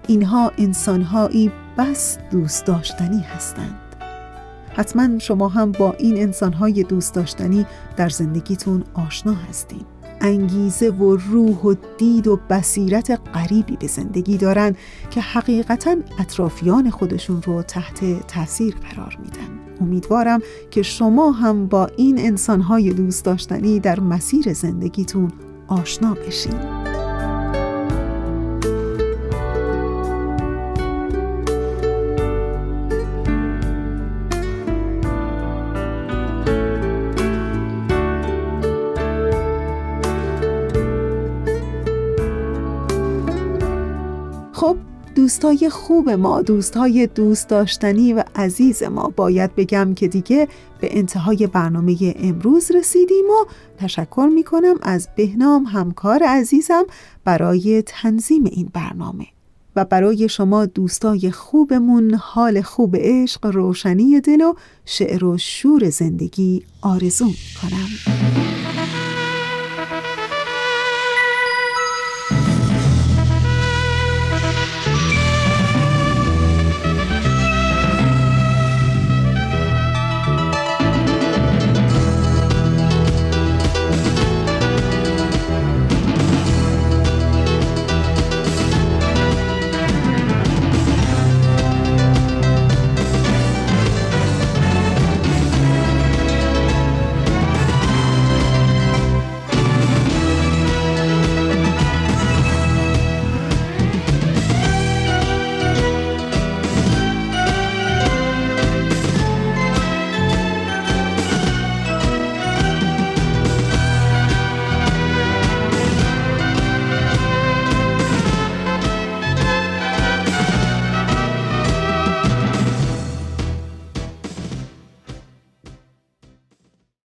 اینها 0.07 0.51
انسانهایی 0.57 1.51
بس 1.77 2.17
دوست 2.31 2.65
داشتنی 2.65 3.21
هستند. 3.21 3.88
حتما 4.73 5.19
شما 5.19 5.47
هم 5.47 5.71
با 5.71 5.91
این 5.91 6.21
انسانهای 6.21 6.83
دوست 6.83 7.13
داشتنی 7.13 7.65
در 7.97 8.09
زندگیتون 8.09 8.83
آشنا 8.93 9.33
هستین. 9.33 9.85
انگیزه 10.21 10.89
و 10.89 11.15
روح 11.15 11.57
و 11.61 11.75
دید 11.97 12.27
و 12.27 12.39
بصیرت 12.49 13.19
غریبی 13.33 13.77
به 13.77 13.87
زندگی 13.87 14.37
دارن 14.37 14.75
که 15.09 15.21
حقیقتا 15.21 15.95
اطرافیان 16.19 16.89
خودشون 16.89 17.41
رو 17.41 17.63
تحت 17.63 18.27
تاثیر 18.27 18.75
قرار 18.75 19.17
میدن. 19.23 19.59
امیدوارم 19.81 20.39
که 20.71 20.81
شما 20.81 21.31
هم 21.31 21.67
با 21.67 21.85
این 21.97 22.19
انسانهای 22.19 22.93
دوست 22.93 23.25
داشتنی 23.25 23.79
در 23.79 23.99
مسیر 23.99 24.53
زندگیتون 24.53 25.31
آشنا 25.67 26.13
بشین. 26.13 26.88
دوستای 45.15 45.69
خوب 45.69 46.09
ما 46.09 46.41
دوستای 46.41 47.07
دوست 47.07 47.47
داشتنی 47.47 48.13
و 48.13 48.23
عزیز 48.35 48.83
ما 48.83 49.13
باید 49.15 49.55
بگم 49.55 49.93
که 49.93 50.07
دیگه 50.07 50.47
به 50.81 50.97
انتهای 50.97 51.47
برنامه 51.47 52.15
امروز 52.19 52.71
رسیدیم 52.71 53.25
و 53.25 53.45
تشکر 53.77 54.29
می‌کنم 54.33 54.75
از 54.81 55.07
بهنام 55.15 55.63
همکار 55.63 56.23
عزیزم 56.23 56.83
برای 57.23 57.83
تنظیم 57.85 58.43
این 58.43 58.69
برنامه. 58.73 59.25
و 59.75 59.85
برای 59.85 60.29
شما 60.29 60.65
دوستای 60.65 61.31
خوبمون 61.31 62.13
حال 62.13 62.61
خوب 62.61 62.95
عشق 62.99 63.45
روشنی 63.45 64.21
دل 64.21 64.41
و 64.41 64.53
شعر 64.85 65.25
و 65.25 65.37
شور 65.37 65.89
زندگی 65.89 66.63
آرزو 66.81 67.25
کنم 67.61 67.89